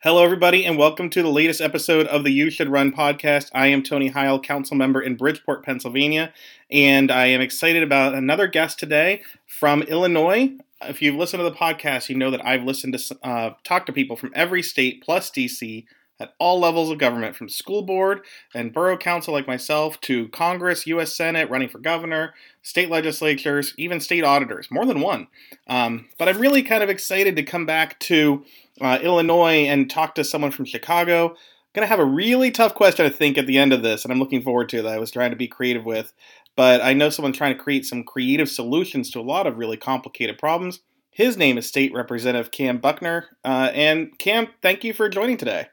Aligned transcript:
Hello, 0.00 0.22
everybody, 0.22 0.64
and 0.64 0.78
welcome 0.78 1.10
to 1.10 1.24
the 1.24 1.28
latest 1.28 1.60
episode 1.60 2.06
of 2.06 2.22
the 2.22 2.30
You 2.30 2.50
Should 2.50 2.68
Run 2.68 2.92
podcast. 2.92 3.50
I 3.52 3.66
am 3.66 3.82
Tony 3.82 4.06
Heil, 4.06 4.38
council 4.38 4.76
member 4.76 5.00
in 5.00 5.16
Bridgeport, 5.16 5.64
Pennsylvania, 5.64 6.32
and 6.70 7.10
I 7.10 7.26
am 7.26 7.40
excited 7.40 7.82
about 7.82 8.14
another 8.14 8.46
guest 8.46 8.78
today 8.78 9.22
from 9.44 9.82
Illinois. 9.82 10.52
If 10.82 11.02
you've 11.02 11.16
listened 11.16 11.40
to 11.40 11.50
the 11.50 11.50
podcast, 11.50 12.08
you 12.08 12.14
know 12.14 12.30
that 12.30 12.46
I've 12.46 12.62
listened 12.62 12.96
to 12.96 13.18
uh, 13.24 13.54
talk 13.64 13.86
to 13.86 13.92
people 13.92 14.14
from 14.14 14.30
every 14.36 14.62
state 14.62 15.02
plus 15.02 15.32
DC 15.32 15.84
at 16.20 16.34
all 16.38 16.60
levels 16.60 16.90
of 16.90 16.98
government, 16.98 17.36
from 17.36 17.48
school 17.48 17.82
board 17.82 18.20
and 18.54 18.72
borough 18.72 18.96
council 18.96 19.32
like 19.32 19.46
myself 19.46 20.00
to 20.02 20.28
Congress, 20.28 20.86
U.S. 20.86 21.16
Senate, 21.16 21.50
running 21.50 21.68
for 21.68 21.78
governor, 21.78 22.34
state 22.62 22.90
legislatures, 22.90 23.74
even 23.76 24.00
state 24.00 24.24
auditors, 24.24 24.70
more 24.70 24.86
than 24.86 25.00
one. 25.00 25.28
Um, 25.68 26.08
but 26.18 26.28
I'm 26.28 26.38
really 26.38 26.62
kind 26.62 26.82
of 26.82 26.88
excited 26.88 27.36
to 27.36 27.42
come 27.42 27.66
back 27.66 27.98
to 28.00 28.44
uh, 28.80 28.98
Illinois 29.02 29.66
and 29.66 29.90
talk 29.90 30.14
to 30.14 30.24
someone 30.24 30.50
from 30.50 30.64
Chicago. 30.64 31.28
I'm 31.28 31.36
going 31.74 31.84
to 31.84 31.90
have 31.90 31.98
a 31.98 32.04
really 32.04 32.50
tough 32.50 32.74
question, 32.74 33.06
I 33.06 33.10
think, 33.10 33.38
at 33.38 33.46
the 33.46 33.58
end 33.58 33.72
of 33.72 33.82
this, 33.82 34.04
and 34.04 34.12
I'm 34.12 34.18
looking 34.18 34.42
forward 34.42 34.68
to 34.70 34.82
that. 34.82 34.92
I 34.92 34.98
was 34.98 35.10
trying 35.10 35.30
to 35.30 35.36
be 35.36 35.48
creative 35.48 35.84
with, 35.84 36.12
but 36.56 36.80
I 36.80 36.92
know 36.92 37.10
someone 37.10 37.32
trying 37.32 37.56
to 37.56 37.62
create 37.62 37.86
some 37.86 38.04
creative 38.04 38.48
solutions 38.48 39.10
to 39.10 39.20
a 39.20 39.22
lot 39.22 39.46
of 39.46 39.58
really 39.58 39.76
complicated 39.76 40.38
problems. 40.38 40.80
His 41.10 41.36
name 41.36 41.58
is 41.58 41.66
State 41.66 41.92
Representative 41.92 42.50
Cam 42.50 42.78
Buckner. 42.78 43.26
Uh, 43.44 43.70
and 43.74 44.16
Cam, 44.18 44.48
thank 44.62 44.84
you 44.84 44.92
for 44.92 45.08
joining 45.08 45.36
today. 45.36 45.66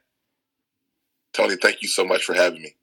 Tony, 1.32 1.56
thank 1.56 1.82
you 1.82 1.88
so 1.88 2.04
much 2.04 2.24
for 2.24 2.34
having 2.34 2.62
me. 2.62 2.74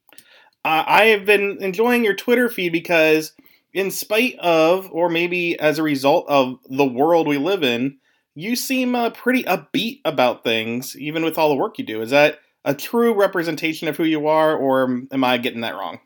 Uh, 0.66 0.84
I 0.88 1.06
have 1.06 1.26
been 1.26 1.58
enjoying 1.60 2.06
your 2.06 2.14
Twitter 2.14 2.50
feed 2.50 2.72
because, 2.72 3.34
in 3.74 3.92
spite 3.92 4.38
of, 4.40 4.90
or 4.92 5.10
maybe 5.10 5.60
as 5.60 5.78
a 5.78 5.84
result 5.84 6.26
of 6.30 6.58
the 6.70 6.86
world 6.86 7.28
we 7.28 7.38
live 7.38 7.64
in, 7.64 7.98
you 8.36 8.56
seem 8.56 8.96
uh, 8.96 9.10
pretty 9.12 9.44
upbeat 9.44 10.02
about 10.06 10.44
things, 10.44 10.96
even 10.98 11.24
with 11.24 11.38
all 11.38 11.50
the 11.50 11.56
work 11.56 11.78
you 11.78 11.86
do. 11.86 12.02
Is 12.02 12.10
that 12.12 12.40
a 12.66 12.74
true 12.74 13.14
representation 13.14 13.88
of 13.88 13.98
who 13.98 14.04
you 14.04 14.28
are, 14.28 14.56
or 14.56 15.06
am 15.12 15.24
I 15.24 15.38
getting 15.38 15.62
that 15.62 15.76
wrong? 15.76 16.00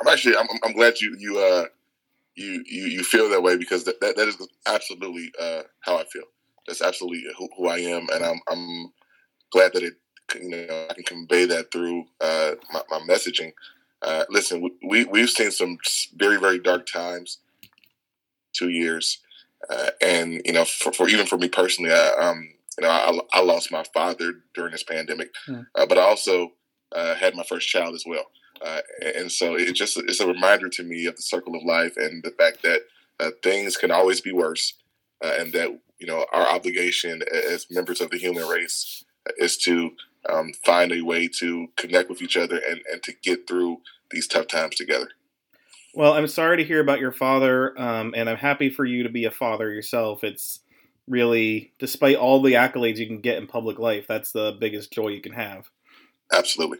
I'm 0.00 0.08
actually 0.08 0.36
I'm, 0.36 0.46
I'm 0.64 0.72
glad 0.72 1.00
you 1.00 1.14
you 1.18 1.38
uh 1.38 1.64
you 2.34 2.64
you 2.66 2.84
you 2.84 3.04
feel 3.04 3.28
that 3.30 3.42
way 3.42 3.56
because 3.56 3.84
that 3.84 4.00
that, 4.00 4.16
that 4.16 4.28
is 4.28 4.36
absolutely 4.66 5.32
uh, 5.40 5.62
how 5.80 5.96
I 5.96 6.04
feel. 6.04 6.24
That's 6.66 6.82
absolutely 6.82 7.24
who, 7.36 7.48
who 7.56 7.68
I 7.68 7.78
am, 7.78 8.08
and 8.12 8.24
I'm 8.24 8.40
I'm 8.48 8.92
glad 9.50 9.72
that 9.74 9.82
it 9.82 9.94
you 10.40 10.48
know 10.48 10.86
I 10.88 10.94
can 10.94 11.04
convey 11.04 11.44
that 11.46 11.72
through 11.72 12.04
uh, 12.20 12.52
my, 12.72 12.82
my, 12.90 13.00
messaging. 13.00 13.52
Uh, 14.02 14.24
listen, 14.30 14.70
we 14.86 15.04
we've 15.04 15.30
seen 15.30 15.50
some 15.50 15.78
very 16.14 16.38
very 16.38 16.58
dark 16.58 16.86
times. 16.86 17.38
Two 18.52 18.70
years, 18.70 19.20
uh, 19.70 19.90
and 20.00 20.42
you 20.44 20.52
know, 20.52 20.64
for, 20.64 20.92
for, 20.92 21.08
even 21.08 21.26
for 21.26 21.38
me 21.38 21.48
personally, 21.48 21.92
I, 21.92 22.10
um, 22.20 22.48
you 22.78 22.86
know, 22.86 22.90
I, 22.90 23.38
I, 23.38 23.42
lost 23.42 23.70
my 23.70 23.84
father 23.94 24.34
during 24.54 24.72
this 24.72 24.82
pandemic, 24.82 25.30
mm. 25.48 25.66
but 25.74 25.98
I 25.98 26.02
also 26.02 26.52
uh, 26.94 27.14
had 27.14 27.34
my 27.34 27.44
first 27.44 27.68
child 27.68 27.94
as 27.94 28.04
well. 28.06 28.26
Uh, 28.64 28.80
and 29.16 29.30
so 29.30 29.54
it 29.54 29.72
just 29.72 29.96
it's 29.96 30.20
a 30.20 30.26
reminder 30.26 30.68
to 30.68 30.82
me 30.82 31.06
of 31.06 31.16
the 31.16 31.22
circle 31.22 31.54
of 31.54 31.62
life 31.62 31.96
and 31.96 32.22
the 32.22 32.30
fact 32.30 32.62
that 32.62 32.80
things 33.42 33.76
can 33.76 33.90
always 33.90 34.20
be 34.20 34.32
worse, 34.32 34.74
and 35.22 35.52
that 35.52 35.78
you 35.98 36.06
know 36.06 36.26
our 36.32 36.46
obligation 36.46 37.22
as 37.32 37.66
members 37.70 38.00
of 38.00 38.10
the 38.10 38.18
human 38.18 38.46
race 38.46 39.04
is 39.38 39.56
to 39.58 39.92
um, 40.28 40.52
find 40.64 40.92
a 40.92 41.02
way 41.02 41.28
to 41.38 41.68
connect 41.76 42.10
with 42.10 42.22
each 42.22 42.36
other 42.36 42.60
and, 42.68 42.80
and 42.92 43.02
to 43.02 43.12
get 43.22 43.46
through 43.46 43.78
these 44.10 44.26
tough 44.26 44.48
times 44.48 44.76
together. 44.76 45.08
Well, 45.94 46.12
I'm 46.12 46.28
sorry 46.28 46.58
to 46.58 46.64
hear 46.64 46.80
about 46.80 47.00
your 47.00 47.12
father, 47.12 47.78
um, 47.80 48.14
and 48.16 48.28
I'm 48.28 48.36
happy 48.36 48.70
for 48.70 48.84
you 48.84 49.02
to 49.02 49.08
be 49.08 49.24
a 49.24 49.30
father 49.30 49.70
yourself. 49.70 50.22
It's 50.22 50.60
really, 51.08 51.72
despite 51.78 52.16
all 52.16 52.40
the 52.40 52.52
accolades 52.52 52.98
you 52.98 53.06
can 53.06 53.20
get 53.20 53.38
in 53.38 53.46
public 53.46 53.78
life, 53.78 54.06
that's 54.06 54.32
the 54.32 54.56
biggest 54.60 54.92
joy 54.92 55.08
you 55.08 55.20
can 55.20 55.32
have. 55.32 55.68
Absolutely, 56.32 56.78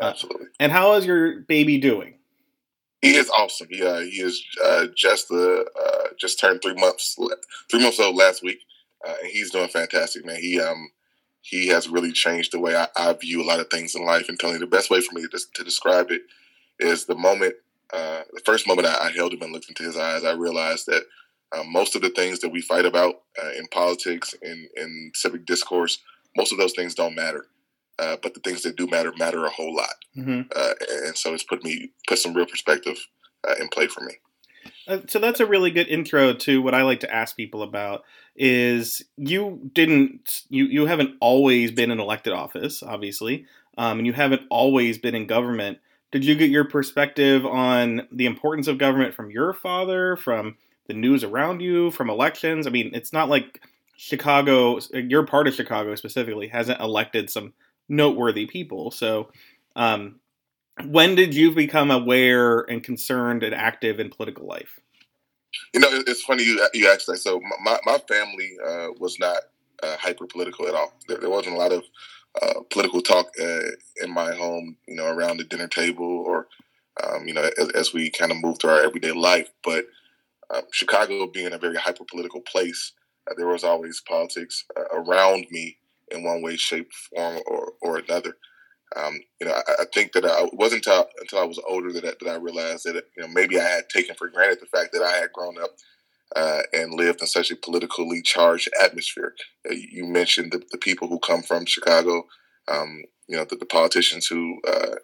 uh, 0.00 0.06
absolutely. 0.06 0.46
Uh, 0.46 0.58
and 0.58 0.72
how 0.72 0.94
is 0.94 1.06
your 1.06 1.40
baby 1.42 1.78
doing? 1.78 2.14
He 3.00 3.14
is 3.14 3.30
awesome. 3.30 3.68
He 3.70 3.82
uh, 3.84 4.00
he 4.00 4.20
is 4.20 4.44
uh, 4.64 4.86
just 4.96 5.30
uh, 5.30 5.60
uh, 5.62 6.08
just 6.18 6.40
turned 6.40 6.62
three 6.62 6.74
months 6.74 7.16
three 7.70 7.82
months 7.82 8.00
old 8.00 8.16
last 8.16 8.42
week, 8.42 8.58
and 9.06 9.28
he's 9.30 9.50
doing 9.50 9.68
fantastic, 9.68 10.24
man. 10.24 10.40
He 10.40 10.60
um 10.60 10.90
he 11.42 11.68
has 11.68 11.88
really 11.88 12.12
changed 12.12 12.52
the 12.52 12.60
way 12.60 12.76
I, 12.76 12.88
I 12.96 13.12
view 13.14 13.42
a 13.42 13.44
lot 13.44 13.60
of 13.60 13.68
things 13.68 13.94
in 13.94 14.04
life. 14.04 14.28
And 14.28 14.38
Tony, 14.38 14.58
the 14.58 14.66
best 14.66 14.90
way 14.90 15.00
for 15.00 15.14
me 15.14 15.22
to, 15.22 15.38
to 15.54 15.64
describe 15.64 16.10
it 16.10 16.22
is 16.78 17.04
the 17.04 17.16
moment, 17.16 17.54
uh, 17.92 18.22
the 18.32 18.40
first 18.44 18.66
moment 18.66 18.86
I, 18.86 19.08
I, 19.08 19.10
held 19.10 19.32
him 19.32 19.42
and 19.42 19.52
looked 19.52 19.68
into 19.68 19.82
his 19.82 19.96
eyes, 19.96 20.24
I 20.24 20.32
realized 20.32 20.86
that 20.86 21.02
uh, 21.52 21.62
most 21.64 21.94
of 21.94 22.02
the 22.02 22.10
things 22.10 22.40
that 22.40 22.48
we 22.48 22.60
fight 22.60 22.86
about 22.86 23.16
uh, 23.42 23.50
in 23.58 23.66
politics 23.66 24.34
and 24.42 24.68
in 24.76 25.10
civic 25.14 25.44
discourse, 25.44 25.98
most 26.36 26.52
of 26.52 26.58
those 26.58 26.72
things 26.72 26.94
don't 26.94 27.14
matter. 27.14 27.46
Uh, 27.98 28.16
but 28.22 28.32
the 28.32 28.40
things 28.40 28.62
that 28.62 28.76
do 28.76 28.86
matter 28.86 29.12
matter 29.18 29.44
a 29.44 29.50
whole 29.50 29.74
lot, 29.74 29.94
mm-hmm. 30.16 30.40
Uh, 30.56 30.72
and 31.04 31.16
so 31.16 31.34
it's 31.34 31.42
put 31.42 31.62
me 31.62 31.90
put 32.08 32.18
some 32.18 32.32
real 32.32 32.46
perspective 32.46 32.96
uh, 33.46 33.54
in 33.60 33.68
play 33.68 33.86
for 33.86 34.00
me. 34.00 34.14
Uh, 34.88 34.98
so 35.06 35.18
that's 35.18 35.40
a 35.40 35.46
really 35.46 35.70
good 35.70 35.88
intro 35.88 36.32
to 36.32 36.62
what 36.62 36.74
I 36.74 36.82
like 36.82 37.00
to 37.00 37.14
ask 37.14 37.36
people 37.36 37.62
about 37.62 38.04
is 38.34 39.02
you 39.16 39.70
didn't 39.74 40.42
you 40.48 40.64
you 40.64 40.86
haven't 40.86 41.16
always 41.20 41.70
been 41.70 41.90
in 41.90 42.00
elected 42.00 42.32
office 42.32 42.82
obviously 42.82 43.44
um, 43.76 43.98
and 43.98 44.06
you 44.06 44.12
haven't 44.12 44.42
always 44.50 44.98
been 44.98 45.14
in 45.14 45.26
government 45.26 45.78
did 46.12 46.24
you 46.24 46.34
get 46.34 46.50
your 46.50 46.64
perspective 46.64 47.44
on 47.44 48.06
the 48.12 48.26
importance 48.26 48.68
of 48.68 48.78
government 48.78 49.14
from 49.14 49.30
your 49.30 49.52
father 49.52 50.16
from 50.16 50.56
the 50.86 50.94
news 50.94 51.24
around 51.24 51.60
you 51.60 51.90
from 51.90 52.08
elections 52.08 52.66
i 52.66 52.70
mean 52.70 52.90
it's 52.94 53.12
not 53.12 53.28
like 53.28 53.60
chicago 53.96 54.78
your 54.92 55.26
part 55.26 55.48
of 55.48 55.54
chicago 55.54 55.94
specifically 55.94 56.48
hasn't 56.48 56.80
elected 56.80 57.28
some 57.28 57.52
noteworthy 57.88 58.46
people 58.46 58.90
so 58.90 59.28
um, 59.76 60.20
when 60.86 61.14
did 61.14 61.34
you 61.34 61.52
become 61.52 61.90
aware 61.90 62.60
and 62.60 62.82
concerned 62.82 63.42
and 63.42 63.54
active 63.54 64.00
in 64.00 64.10
political 64.10 64.46
life? 64.46 64.80
You 65.74 65.80
know, 65.80 65.88
it's 65.90 66.22
funny 66.22 66.44
you 66.44 66.66
you 66.72 66.88
asked 66.88 67.06
that. 67.08 67.18
So 67.18 67.40
my 67.62 67.78
my 67.84 67.98
family 68.08 68.56
uh, 68.66 68.88
was 68.98 69.18
not 69.18 69.38
uh, 69.82 69.96
hyper 69.98 70.26
political 70.26 70.66
at 70.66 70.74
all. 70.74 70.94
There, 71.08 71.18
there, 71.18 71.30
wasn't 71.30 71.56
a 71.56 71.58
lot 71.58 71.72
of 71.72 71.84
uh, 72.40 72.60
political 72.70 73.02
talk 73.02 73.26
uh, 73.40 73.70
in 74.02 74.10
my 74.10 74.32
home. 74.32 74.76
You 74.86 74.96
know, 74.96 75.06
around 75.06 75.38
the 75.38 75.44
dinner 75.44 75.68
table 75.68 76.06
or 76.06 76.48
um, 77.02 77.26
you 77.26 77.34
know 77.34 77.48
as, 77.58 77.68
as 77.70 77.92
we 77.92 78.10
kind 78.10 78.30
of 78.30 78.38
move 78.38 78.58
through 78.58 78.70
our 78.70 78.82
everyday 78.82 79.12
life. 79.12 79.50
But 79.64 79.86
um, 80.50 80.62
Chicago 80.70 81.26
being 81.26 81.52
a 81.52 81.58
very 81.58 81.76
hyper 81.76 82.04
political 82.04 82.40
place, 82.40 82.92
uh, 83.30 83.34
there 83.36 83.48
was 83.48 83.64
always 83.64 84.02
politics 84.06 84.64
around 84.92 85.46
me 85.50 85.76
in 86.10 86.22
one 86.22 86.42
way, 86.42 86.56
shape, 86.56 86.92
form, 86.92 87.40
or 87.46 87.72
or 87.80 87.98
another. 87.98 88.36
Um, 88.94 89.20
you 89.40 89.46
know, 89.46 89.54
I, 89.54 89.82
I, 89.82 89.84
think 89.92 90.12
that 90.12 90.26
I, 90.26 90.48
wasn't 90.52 90.86
until, 90.86 91.06
until 91.18 91.38
I 91.38 91.44
was 91.44 91.58
older 91.66 91.92
that, 91.92 92.02
that 92.02 92.28
I 92.28 92.34
realized 92.34 92.84
that, 92.84 92.96
you 93.16 93.22
know, 93.22 93.28
maybe 93.28 93.58
I 93.58 93.64
had 93.64 93.88
taken 93.88 94.14
for 94.14 94.28
granted 94.28 94.58
the 94.60 94.66
fact 94.66 94.92
that 94.92 95.02
I 95.02 95.12
had 95.12 95.32
grown 95.32 95.56
up 95.56 95.70
uh, 96.36 96.62
and 96.72 96.94
lived 96.94 97.20
in 97.20 97.26
such 97.26 97.50
a 97.50 97.56
politically 97.56 98.22
charged 98.22 98.68
atmosphere. 98.82 99.34
Uh, 99.68 99.74
you 99.74 100.06
mentioned 100.06 100.52
the, 100.52 100.62
the, 100.70 100.78
people 100.78 101.08
who 101.08 101.18
come 101.18 101.42
from 101.42 101.66
Chicago, 101.66 102.24
um, 102.68 103.02
you 103.26 103.36
know, 103.36 103.44
the, 103.44 103.56
the 103.56 103.66
politicians 103.66 104.26
who 104.26 104.60
uh, 104.66 104.94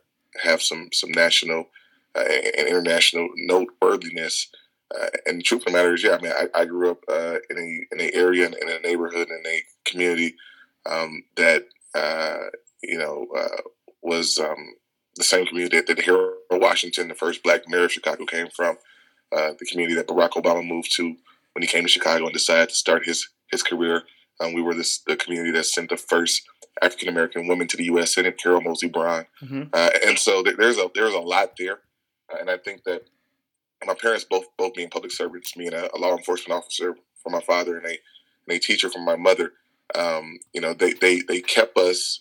have 0.42 0.62
some, 0.62 0.88
some 0.92 1.10
national 1.12 1.66
uh, 2.14 2.24
and 2.56 2.68
international 2.68 3.28
noteworthiness. 3.36 4.48
Uh, 4.94 5.08
and 5.26 5.38
the 5.38 5.42
truth 5.42 5.62
of 5.62 5.66
the 5.66 5.72
matter 5.72 5.94
is, 5.94 6.02
yeah, 6.02 6.16
I 6.16 6.20
mean, 6.20 6.32
I, 6.32 6.60
I 6.60 6.64
grew 6.64 6.90
up 6.90 7.00
uh, 7.10 7.36
in 7.50 7.58
a 7.58 7.94
in 7.94 8.00
an 8.00 8.10
area 8.14 8.46
in 8.46 8.68
a 8.68 8.80
neighborhood 8.80 9.28
in 9.28 9.42
a 9.46 9.62
community 9.84 10.34
um, 10.86 11.24
that 11.36 11.66
you 12.82 12.96
know 12.96 13.26
was 14.00 14.38
um, 14.38 14.74
the 15.16 15.24
same 15.24 15.44
community 15.44 15.76
that, 15.76 15.86
that 15.88 16.04
Harold 16.04 16.36
Washington, 16.50 17.08
the 17.08 17.14
first 17.14 17.42
black 17.42 17.68
mayor 17.68 17.84
of 17.84 17.92
Chicago, 17.92 18.24
came 18.24 18.48
from. 18.48 18.78
Uh, 19.30 19.52
the 19.58 19.66
community 19.66 19.94
that 19.94 20.06
Barack 20.06 20.30
Obama 20.30 20.66
moved 20.66 20.94
to 20.96 21.16
when 21.52 21.62
he 21.62 21.66
came 21.66 21.82
to 21.82 21.88
Chicago 21.88 22.24
and 22.24 22.32
decided 22.32 22.70
to 22.70 22.74
start 22.74 23.04
his 23.04 23.28
his 23.50 23.62
career. 23.62 24.02
Um, 24.40 24.52
we 24.52 24.62
were 24.62 24.74
this, 24.74 25.00
the 25.06 25.16
community 25.16 25.50
that 25.52 25.64
sent 25.64 25.90
the 25.90 25.96
first 25.96 26.42
African 26.80 27.08
American 27.08 27.48
woman 27.48 27.66
to 27.68 27.76
the 27.76 27.84
U.S. 27.84 28.14
Senate, 28.14 28.38
Carol 28.38 28.60
Moseley 28.60 28.88
Braun, 28.88 29.26
mm-hmm. 29.42 29.64
uh, 29.72 29.90
and 30.06 30.18
so 30.18 30.42
there's 30.42 30.78
a 30.78 30.90
there's 30.94 31.14
a 31.14 31.20
lot 31.20 31.54
there, 31.58 31.80
uh, 32.32 32.36
and 32.40 32.48
I 32.48 32.56
think 32.56 32.84
that 32.84 33.02
my 33.84 33.94
parents 33.94 34.24
both 34.24 34.44
both 34.56 34.74
being 34.74 34.90
public 34.90 35.12
servants, 35.12 35.56
me 35.56 35.66
and 35.66 35.74
a, 35.74 35.94
a 35.94 35.98
law 35.98 36.16
enforcement 36.16 36.56
officer 36.56 36.96
for 37.22 37.30
my 37.30 37.40
father 37.40 37.76
and 37.76 37.86
a 37.86 37.98
and 38.46 38.56
a 38.56 38.58
teacher 38.58 38.88
for 38.88 39.00
my 39.00 39.16
mother, 39.16 39.52
um, 39.94 40.38
you 40.52 40.60
know, 40.60 40.74
they 40.74 40.92
they 40.92 41.20
they 41.20 41.40
kept 41.40 41.76
us 41.76 42.20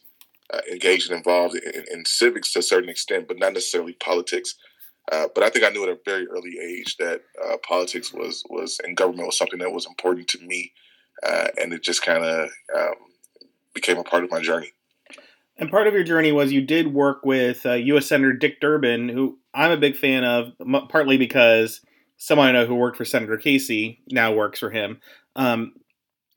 uh, 0.53 0.61
engaged 0.71 1.09
and 1.09 1.17
involved 1.17 1.55
in, 1.55 1.83
in, 1.91 2.05
civics 2.05 2.53
to 2.53 2.59
a 2.59 2.63
certain 2.63 2.89
extent, 2.89 3.27
but 3.27 3.37
not 3.37 3.53
necessarily 3.53 3.93
politics. 3.93 4.55
Uh, 5.12 5.27
but 5.33 5.44
I 5.44 5.50
think 5.50 5.63
I 5.65 5.69
knew 5.69 5.83
at 5.83 5.89
a 5.89 6.00
very 6.04 6.27
early 6.27 6.57
age 6.62 6.98
that 6.98 7.21
uh, 7.44 7.57
politics 7.68 8.13
was 8.13 8.44
was 8.50 8.80
and 8.83 8.98
government 8.98 9.27
was 9.27 9.38
something 9.38 9.59
that 9.59 9.71
was 9.71 9.86
important 9.86 10.27
to 10.30 10.39
me, 10.39 10.74
uh, 11.24 11.48
and 11.62 11.74
it 11.74 11.81
just 11.81 12.01
kind 12.01 12.24
of 12.24 12.50
um, 12.77 12.95
became 13.74 13.98
a 13.98 14.04
part 14.04 14.24
of 14.24 14.31
my 14.31 14.42
journey. 14.42 14.71
And 15.57 15.71
part 15.71 15.88
of 15.88 15.94
your 15.94 16.04
journey 16.04 16.31
was 16.31 16.51
you 16.51 16.62
did 16.62 16.94
work 16.94 17.25
with 17.25 17.65
U.S. 17.65 18.04
Uh, 18.04 18.07
Senator 18.07 18.33
Dick 18.33 18.59
Durbin, 18.59 19.09
who 19.09 19.39
I'm 19.54 19.71
a 19.71 19.77
big 19.77 19.95
fan 19.95 20.24
of, 20.24 20.54
partly 20.89 21.18
because 21.18 21.81
someone 22.18 22.50
I 22.50 22.51
know 22.51 22.65
who 22.65 22.75
worked 22.75 22.98
for 22.98 23.06
Senator 23.06 23.38
Casey 23.38 24.01
now 24.09 24.33
works 24.33 24.59
for 24.59 24.69
him. 24.69 25.00
Um, 25.36 25.74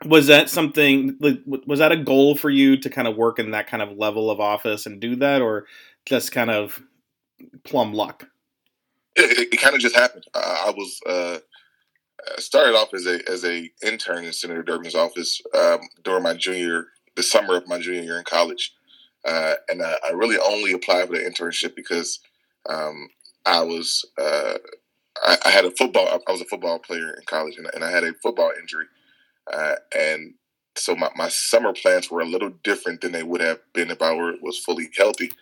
was 0.06 0.28
that 0.28 0.48
something? 0.48 1.18
Was 1.44 1.80
that 1.80 1.92
a 1.92 1.96
goal 1.96 2.34
for 2.36 2.48
you 2.48 2.78
to 2.78 2.88
kind 2.88 3.06
of 3.06 3.16
work 3.16 3.38
in 3.38 3.50
that 3.50 3.66
kind 3.66 3.82
of 3.82 3.98
level 3.98 4.30
of 4.30 4.40
office 4.40 4.86
and 4.86 5.00
do 5.00 5.16
that, 5.16 5.42
or 5.42 5.66
just 6.06 6.32
kind 6.32 6.50
of 6.50 6.80
plum 7.64 7.92
luck? 7.92 8.26
It, 9.16 9.52
it, 9.52 9.60
kind 9.60 9.74
of 9.74 9.80
just 9.80 9.96
happened. 9.96 10.24
Uh, 10.34 10.64
I 10.66 10.70
was 10.70 11.00
uh, 11.06 11.38
started 12.38 12.74
off 12.74 12.94
as 12.94 13.06
a 13.06 13.20
as 13.30 13.44
a 13.44 13.70
intern 13.82 14.24
in 14.24 14.32
Senator 14.32 14.62
Durbin's 14.62 14.94
office 14.94 15.40
um, 15.56 15.80
during 16.04 16.22
my 16.22 16.34
junior 16.34 16.86
the 17.16 17.22
summer 17.22 17.56
of 17.56 17.66
my 17.66 17.78
junior 17.78 18.02
year 18.02 18.18
in 18.18 18.24
college, 18.24 18.72
uh, 19.24 19.54
and 19.68 19.82
I, 19.82 19.96
I, 20.08 20.12
really 20.12 20.38
only 20.38 20.72
applied 20.72 21.08
for 21.08 21.14
the 21.14 21.24
internship 21.24 21.74
because 21.74 22.20
um, 22.68 23.08
I 23.44 23.62
was 23.62 24.04
uh, 24.18 24.54
I, 25.22 25.38
I, 25.44 25.50
had 25.50 25.64
a 25.64 25.70
football 25.72 26.08
I 26.08 26.32
was 26.32 26.40
a 26.40 26.46
football 26.46 26.78
player 26.78 27.12
in 27.14 27.24
college 27.26 27.56
and, 27.56 27.66
and 27.74 27.84
I 27.84 27.90
had 27.90 28.04
a 28.04 28.14
football 28.22 28.52
injury, 28.58 28.86
uh, 29.52 29.74
and 29.96 30.34
so 30.76 30.94
my, 30.94 31.10
my 31.16 31.28
summer 31.28 31.72
plans 31.72 32.10
were 32.10 32.20
a 32.20 32.26
little 32.26 32.52
different 32.62 33.00
than 33.00 33.12
they 33.12 33.24
would 33.24 33.40
have 33.40 33.60
been 33.74 33.90
if 33.90 34.00
I 34.00 34.14
were 34.14 34.34
was 34.40 34.58
fully 34.58 34.88
healthy. 34.96 35.32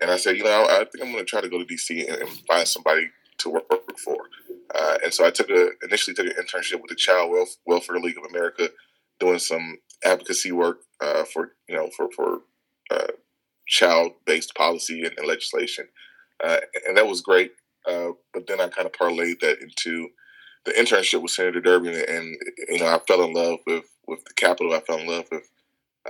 And 0.00 0.10
I 0.10 0.16
said, 0.16 0.36
you 0.36 0.44
know, 0.44 0.66
I, 0.68 0.78
think 0.78 1.02
I'm 1.02 1.12
going 1.12 1.24
to 1.24 1.24
try 1.24 1.40
to 1.40 1.48
go 1.48 1.58
to 1.58 1.64
DC 1.64 2.08
and, 2.08 2.22
and 2.22 2.28
find 2.46 2.66
somebody 2.66 3.10
to 3.38 3.50
work 3.50 3.98
for. 3.98 4.16
Uh, 4.74 4.98
and 5.02 5.12
so 5.12 5.24
I 5.24 5.30
took 5.30 5.50
a 5.50 5.70
initially 5.82 6.14
took 6.14 6.26
an 6.26 6.44
internship 6.44 6.80
with 6.80 6.90
the 6.90 6.94
Child 6.94 7.34
Welfare 7.66 7.98
League 8.00 8.18
of 8.18 8.30
America, 8.30 8.70
doing 9.18 9.38
some 9.38 9.78
advocacy 10.04 10.52
work 10.52 10.80
uh, 11.00 11.24
for 11.24 11.52
you 11.68 11.76
know 11.76 11.88
for 11.96 12.10
for 12.14 12.40
uh, 12.90 13.06
child 13.66 14.12
based 14.26 14.54
policy 14.54 15.04
and, 15.04 15.14
and 15.16 15.26
legislation, 15.26 15.88
uh, 16.44 16.58
and 16.86 16.96
that 16.96 17.06
was 17.06 17.22
great. 17.22 17.52
Uh, 17.88 18.10
but 18.34 18.46
then 18.46 18.60
I 18.60 18.68
kind 18.68 18.86
of 18.86 18.92
parlayed 18.92 19.40
that 19.40 19.60
into 19.62 20.10
the 20.66 20.72
internship 20.72 21.22
with 21.22 21.30
Senator 21.30 21.60
Durbin, 21.60 21.94
and 22.06 22.36
you 22.68 22.78
know 22.78 22.86
I 22.86 22.98
fell 23.08 23.22
in 23.24 23.32
love 23.32 23.60
with 23.66 23.84
with 24.06 24.24
the 24.24 24.34
Capitol. 24.34 24.74
I 24.74 24.80
fell 24.80 24.98
in 24.98 25.06
love 25.06 25.24
with 25.32 25.48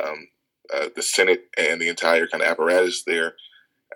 um, 0.03 0.29
uh, 0.75 0.89
the 0.97 1.03
Senate 1.03 1.45
and 1.57 1.81
the 1.81 1.89
entire 1.89 2.27
kind 2.27 2.43
of 2.43 2.49
apparatus 2.49 3.05
there. 3.07 3.35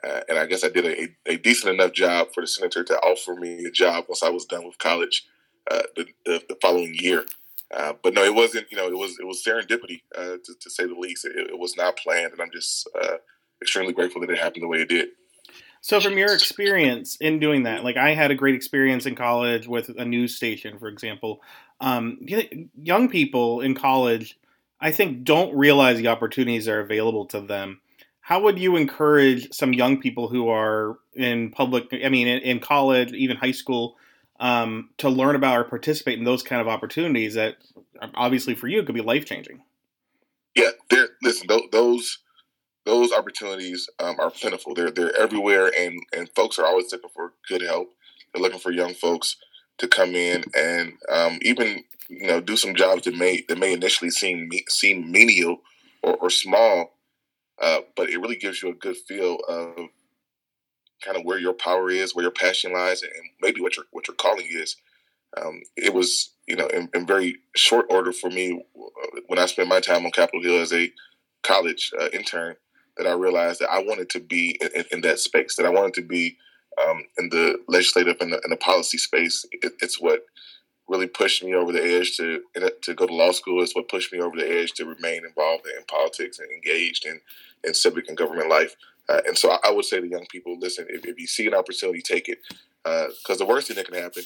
Uh, 0.05 0.21
and 0.29 0.39
I 0.39 0.47
guess 0.47 0.65
I 0.65 0.69
did 0.69 0.85
a, 0.85 1.33
a, 1.33 1.37
decent 1.37 1.75
enough 1.75 1.93
job 1.93 2.29
for 2.35 2.41
the 2.41 2.47
senator 2.49 2.83
to 2.83 2.95
offer 2.99 3.35
me 3.35 3.65
a 3.65 3.71
job 3.71 4.07
once 4.09 4.23
I 4.25 4.31
was 4.31 4.45
done 4.45 4.67
with 4.67 4.79
college 4.79 5.25
uh, 5.71 5.83
the, 5.95 6.07
the, 6.27 6.43
the, 6.49 6.57
following 6.61 6.95
year. 6.99 7.25
Uh, 7.73 7.93
but 8.03 8.13
no, 8.13 8.25
it 8.25 8.35
wasn't. 8.35 8.67
You 8.71 8.79
know, 8.79 8.89
it 8.89 8.99
was 8.99 9.19
it 9.21 9.27
was 9.27 9.45
serendipity 9.45 10.03
to, 10.15 10.55
to, 10.61 10.71
say 10.71 10.87
the 10.87 10.95
least. 10.95 11.25
It, 11.25 11.37
it, 11.37 11.59
was 11.59 11.77
not 11.77 11.97
planned, 11.97 12.33
and 12.33 12.41
I'm 12.43 12.51
just 12.53 12.89
extremely 13.63 13.93
grateful 13.93 14.21
that 14.21 14.31
it 14.31 14.39
happened 14.39 14.65
the 14.65 14.69
way 14.69 14.83
it 14.83 14.89
did. 14.89 15.11
So, 15.85 16.01
from 16.01 16.17
your 16.17 16.33
experience 16.33 17.17
in 17.17 17.41
doing 17.41 17.65
that, 17.65 17.83
like 17.83 17.97
I 17.97 18.15
had 18.15 18.31
a 18.31 18.37
great 18.37 18.55
experience 18.55 19.05
in 19.05 19.17
college 19.17 19.67
with 19.67 19.89
a 19.89 20.05
news 20.05 20.37
station, 20.37 20.79
for 20.79 20.89
example. 20.89 21.43
Um, 21.81 22.25
young 22.81 23.09
people 23.09 23.61
in 23.61 23.75
college, 23.75 24.39
I 24.81 24.93
think, 24.93 25.25
don't 25.25 25.57
realize 25.57 25.99
the 25.99 26.07
opportunities 26.07 26.67
that 26.67 26.73
are 26.73 26.81
available 26.81 27.27
to 27.27 27.41
them 27.41 27.81
how 28.23 28.41
would 28.41 28.59
you 28.59 28.77
encourage 28.77 29.53
some 29.53 29.73
young 29.73 30.01
people 30.01 30.29
who 30.29 30.49
are 30.49 30.99
in 31.15 31.51
public 31.51 31.89
i 32.05 32.09
mean 32.09 32.27
in, 32.27 32.41
in 32.41 32.59
college 32.61 33.13
even 33.13 33.37
high 33.37 33.53
school 33.53 33.97
um, 34.41 34.91
to 34.99 35.09
learn 35.09 35.37
about 35.37 35.57
or 35.57 35.65
participate 35.65 36.19
in 36.19 36.25
those 36.25 36.43
kind 36.43 36.61
of 36.61 36.67
opportunities 36.67 37.35
that 37.35 37.59
obviously 38.15 38.55
for 38.55 38.67
you 38.67 38.83
could 38.83 38.95
be 38.95 39.01
life 39.01 39.25
changing 39.25 39.63
yeah 40.55 40.71
there 40.91 41.09
listen 41.23 41.47
those 41.71 42.19
those 42.85 43.13
opportunities 43.13 43.89
um, 44.01 44.17
are 44.19 44.31
plentiful. 44.31 44.75
They're 44.75 44.91
they're 44.91 45.17
everywhere 45.19 45.71
and 45.77 46.01
and 46.17 46.29
folks 46.35 46.59
are 46.59 46.67
always 46.67 46.91
looking 46.93 47.11
for 47.15 47.33
good 47.49 47.63
help. 47.63 47.93
They're 48.33 48.43
looking 48.43 48.59
for 48.59 48.73
young 48.73 48.95
folks 48.95 49.37
to 49.79 49.89
come 49.89 50.15
in 50.15 50.45
and 50.57 50.95
um, 51.09 51.39
even 51.43 51.85
you 52.09 52.27
know 52.27 52.41
do 52.41 52.57
some 52.57 52.75
jobs 52.75 53.05
that 53.05 53.17
may 53.17 53.45
that 53.49 53.59
may 53.59 53.73
initially 53.73 54.11
seem 54.11 54.51
seem 54.69 55.11
menial 55.11 55.59
or, 56.03 56.17
or 56.17 56.31
small 56.31 56.95
uh, 57.63 57.81
but 57.97 58.11
it 58.11 58.19
really 58.19 58.37
gives 58.37 58.63
you 58.63 58.71
a 58.71 58.75
good 58.75 58.97
feel 58.97 59.39
of 59.49 59.89
kind 61.03 61.17
of 61.17 61.25
where 61.25 61.39
your 61.39 61.55
power 61.55 61.91
is, 61.91 62.15
where 62.15 62.25
your 62.25 62.33
passion 62.33 62.73
lies, 62.73 63.03
and 63.03 63.13
maybe 63.41 63.61
what 63.61 63.77
your 63.77 63.87
what 63.93 64.09
your 64.09 64.17
calling 64.17 64.47
is. 64.51 64.77
Um, 65.41 65.63
it 65.77 65.95
was, 65.95 66.35
you 66.47 66.57
know, 66.57 66.67
in, 66.67 66.91
in, 66.93 67.07
very 67.07 67.39
short 67.57 67.87
order 67.89 68.13
for 68.13 68.29
me 68.29 68.63
uh, 68.77 69.21
when 69.29 69.39
I 69.39 69.47
spent 69.47 69.67
my 69.67 69.81
time 69.81 70.05
on 70.05 70.11
Capitol 70.11 70.43
Hill 70.43 70.61
as 70.61 70.75
a 70.75 70.93
college 71.43 71.91
uh, 71.99 72.09
intern 72.13 72.57
that 72.99 73.07
I 73.07 73.13
realized 73.13 73.61
that 73.61 73.71
I 73.71 73.79
wanted 73.79 74.11
to 74.11 74.21
be 74.21 74.61
in, 74.61 74.85
in 74.93 75.01
that 75.01 75.21
space, 75.21 75.57
that 75.57 75.65
I 75.65 75.71
wanted 75.71 75.95
to 75.95 76.03
be 76.03 76.37
um, 76.87 77.05
in 77.17 77.31
the 77.31 77.59
legislative 77.67 78.19
and 78.21 78.35
the, 78.35 78.43
in 78.45 78.51
the 78.51 78.59
policy 78.59 78.99
space. 78.99 79.47
It, 79.53 79.73
it's 79.81 79.99
what 79.99 80.27
really 80.93 81.07
pushed 81.07 81.43
me 81.43 81.55
over 81.55 81.73
the 81.73 81.83
edge 81.83 82.17
to 82.19 82.43
to 82.83 82.95
go 82.95 83.07
to 83.07 83.15
law 83.15 83.33
school. 83.33 83.63
It's 83.63 83.75
what 83.75 83.89
pushed 83.89 84.13
me 84.13 84.21
over 84.21 84.37
the 84.37 84.49
edge 84.49 84.73
to 84.75 84.85
remain 84.85 85.25
involved 85.25 85.67
in 85.67 85.85
politics 85.87 86.39
and 86.39 86.51
engaged 86.51 87.07
in, 87.07 87.21
in 87.65 87.73
civic 87.73 88.09
and 88.09 88.17
government 88.17 88.51
life. 88.51 88.77
Uh, 89.09 89.23
and 89.27 89.37
so 89.37 89.51
I, 89.51 89.59
I, 89.65 89.71
would 89.71 89.87
say 89.87 90.01
to 90.01 90.07
young 90.07 90.27
people, 90.31 90.59
listen, 90.59 90.87
if, 90.89 91.05
if 91.05 91.19
you 91.19 91.27
see 91.27 91.47
an 91.47 91.55
opportunity, 91.55 92.03
take 92.03 92.29
it. 92.29 92.39
Because 92.85 93.41
uh, 93.41 93.45
the 93.45 93.47
worst 93.47 93.69
thing 93.69 93.77
that 93.77 93.87
can 93.87 94.01
happen 94.01 94.23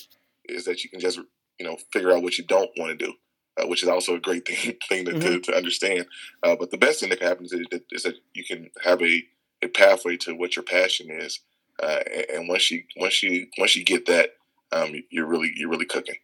is 0.46 0.64
that 0.64 0.82
you 0.84 0.90
can 0.90 1.00
just, 1.00 1.18
you 1.58 1.66
know, 1.66 1.78
figure 1.92 2.12
out 2.12 2.22
what 2.22 2.36
you 2.36 2.44
don't 2.44 2.70
want 2.76 2.98
to 2.98 3.06
do, 3.06 3.14
uh, 3.56 3.66
which 3.66 3.82
is 3.82 3.88
also 3.88 4.16
a 4.16 4.20
great 4.20 4.46
thing, 4.48 4.76
thing 4.88 5.04
to, 5.06 5.12
mm-hmm. 5.12 5.20
to, 5.20 5.40
to, 5.40 5.56
understand. 5.56 6.06
Uh, 6.42 6.56
but 6.56 6.70
the 6.70 6.78
best 6.78 7.00
thing 7.00 7.08
that 7.08 7.20
can 7.20 7.28
happen 7.28 7.46
is 7.46 7.52
that, 7.52 7.82
is 7.92 8.02
that 8.02 8.16
you 8.34 8.44
can 8.44 8.70
have 8.82 9.00
a, 9.02 9.22
a 9.62 9.68
pathway 9.68 10.16
to 10.16 10.34
what 10.34 10.56
your 10.56 10.64
passion 10.64 11.10
is. 11.10 11.40
Uh, 11.82 12.00
and, 12.12 12.26
and 12.34 12.48
once 12.48 12.70
you 12.70 12.82
once 12.96 13.22
you 13.22 13.46
once 13.58 13.76
you 13.76 13.84
get 13.84 14.06
that, 14.06 14.30
um, 14.72 14.94
you're 15.10 15.26
really 15.26 15.52
you're 15.54 15.68
really 15.68 15.84
cooking 15.84 16.16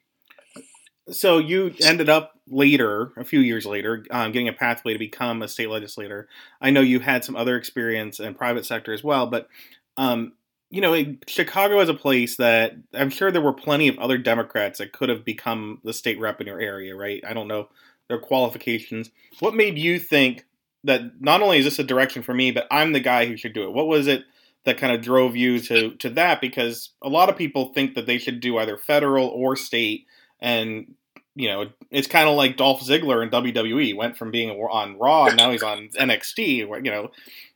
so 1.10 1.38
you 1.38 1.74
ended 1.82 2.08
up 2.08 2.38
later, 2.48 3.12
a 3.16 3.24
few 3.24 3.40
years 3.40 3.66
later, 3.66 4.04
um, 4.10 4.32
getting 4.32 4.48
a 4.48 4.52
pathway 4.52 4.92
to 4.92 4.98
become 4.98 5.42
a 5.42 5.48
state 5.48 5.70
legislator. 5.70 6.28
I 6.60 6.70
know 6.70 6.80
you 6.80 7.00
had 7.00 7.24
some 7.24 7.36
other 7.36 7.56
experience 7.56 8.20
in 8.20 8.34
private 8.34 8.66
sector 8.66 8.92
as 8.92 9.02
well, 9.02 9.26
but 9.26 9.48
um, 9.96 10.32
you 10.70 10.80
know, 10.80 11.04
Chicago 11.26 11.80
is 11.80 11.88
a 11.88 11.94
place 11.94 12.36
that 12.36 12.72
I'm 12.94 13.10
sure 13.10 13.30
there 13.30 13.42
were 13.42 13.52
plenty 13.52 13.88
of 13.88 13.98
other 13.98 14.16
Democrats 14.16 14.78
that 14.78 14.92
could 14.92 15.10
have 15.10 15.24
become 15.24 15.80
the 15.84 15.92
state 15.92 16.18
rep 16.18 16.40
in 16.40 16.46
your 16.46 16.60
area, 16.60 16.96
right? 16.96 17.22
I 17.26 17.34
don't 17.34 17.48
know 17.48 17.68
their 18.08 18.18
qualifications. 18.18 19.10
What 19.40 19.54
made 19.54 19.78
you 19.78 19.98
think 19.98 20.46
that 20.84 21.20
not 21.20 21.42
only 21.42 21.58
is 21.58 21.64
this 21.64 21.78
a 21.78 21.84
direction 21.84 22.22
for 22.22 22.32
me, 22.34 22.52
but 22.52 22.66
I'm 22.70 22.92
the 22.92 23.00
guy 23.00 23.26
who 23.26 23.36
should 23.36 23.52
do 23.52 23.64
it? 23.64 23.72
What 23.72 23.86
was 23.86 24.06
it 24.06 24.24
that 24.64 24.78
kind 24.78 24.94
of 24.94 25.02
drove 25.02 25.36
you 25.36 25.60
to 25.60 25.94
to 25.96 26.10
that? 26.10 26.40
Because 26.40 26.90
a 27.02 27.08
lot 27.08 27.28
of 27.28 27.36
people 27.36 27.72
think 27.72 27.94
that 27.94 28.06
they 28.06 28.18
should 28.18 28.40
do 28.40 28.58
either 28.58 28.78
federal 28.78 29.28
or 29.28 29.56
state 29.56 30.06
and 30.42 30.94
you 31.34 31.48
know, 31.48 31.70
it's 31.90 32.08
kind 32.08 32.28
of 32.28 32.36
like 32.36 32.58
Dolph 32.58 32.82
Ziggler 32.82 33.22
in 33.22 33.30
WWE 33.30 33.96
went 33.96 34.18
from 34.18 34.30
being 34.30 34.50
on 34.50 34.98
Raw 34.98 35.26
and 35.26 35.36
now 35.38 35.50
he's 35.50 35.62
on 35.62 35.88
NXT. 35.98 36.58
You 36.58 36.90
know, 36.90 37.10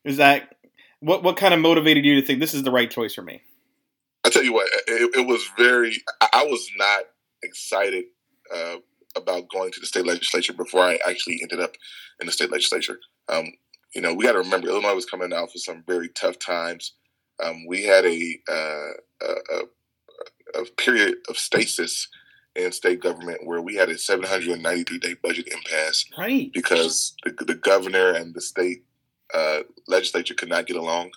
is 0.04 0.16
that 0.16 0.54
what 1.00 1.22
what 1.22 1.36
kind 1.36 1.52
of 1.52 1.60
motivated 1.60 2.06
you 2.06 2.18
to 2.18 2.26
think 2.26 2.40
this 2.40 2.54
is 2.54 2.62
the 2.62 2.70
right 2.70 2.90
choice 2.90 3.14
for 3.14 3.22
me? 3.22 3.42
I 4.24 4.30
tell 4.30 4.42
you 4.42 4.54
what, 4.54 4.68
it, 4.86 5.16
it 5.18 5.26
was 5.26 5.46
very. 5.58 6.02
I 6.20 6.44
was 6.44 6.68
not 6.78 7.04
excited 7.42 8.04
uh, 8.52 8.76
about 9.14 9.50
going 9.50 9.72
to 9.72 9.80
the 9.80 9.86
state 9.86 10.06
legislature 10.06 10.54
before 10.54 10.82
I 10.82 10.98
actually 11.06 11.40
ended 11.42 11.60
up 11.60 11.72
in 12.20 12.26
the 12.26 12.32
state 12.32 12.50
legislature. 12.50 12.98
Um, 13.28 13.52
you 13.94 14.00
know, 14.00 14.14
we 14.14 14.24
got 14.24 14.32
to 14.32 14.38
remember 14.38 14.68
Illinois 14.68 14.94
was 14.94 15.06
coming 15.06 15.32
out 15.32 15.52
for 15.52 15.58
some 15.58 15.84
very 15.86 16.08
tough 16.08 16.38
times. 16.38 16.94
Um, 17.42 17.66
we 17.68 17.84
had 17.84 18.04
a, 18.04 18.38
uh, 18.50 18.90
a, 19.22 20.60
a 20.60 20.64
period 20.76 21.18
of 21.28 21.38
stasis 21.38 22.08
in 22.56 22.72
state 22.72 23.00
government 23.00 23.46
where 23.46 23.60
we 23.60 23.74
had 23.74 23.88
a 23.88 23.98
793 23.98 24.98
day 24.98 25.14
budget 25.22 25.48
impasse. 25.48 26.04
Right. 26.18 26.52
Because 26.52 27.14
the, 27.24 27.44
the 27.44 27.54
governor 27.54 28.12
and 28.12 28.34
the 28.34 28.40
state 28.40 28.84
uh, 29.34 29.60
legislature 29.88 30.34
could 30.34 30.48
not 30.48 30.66
get 30.66 30.76
along. 30.76 31.10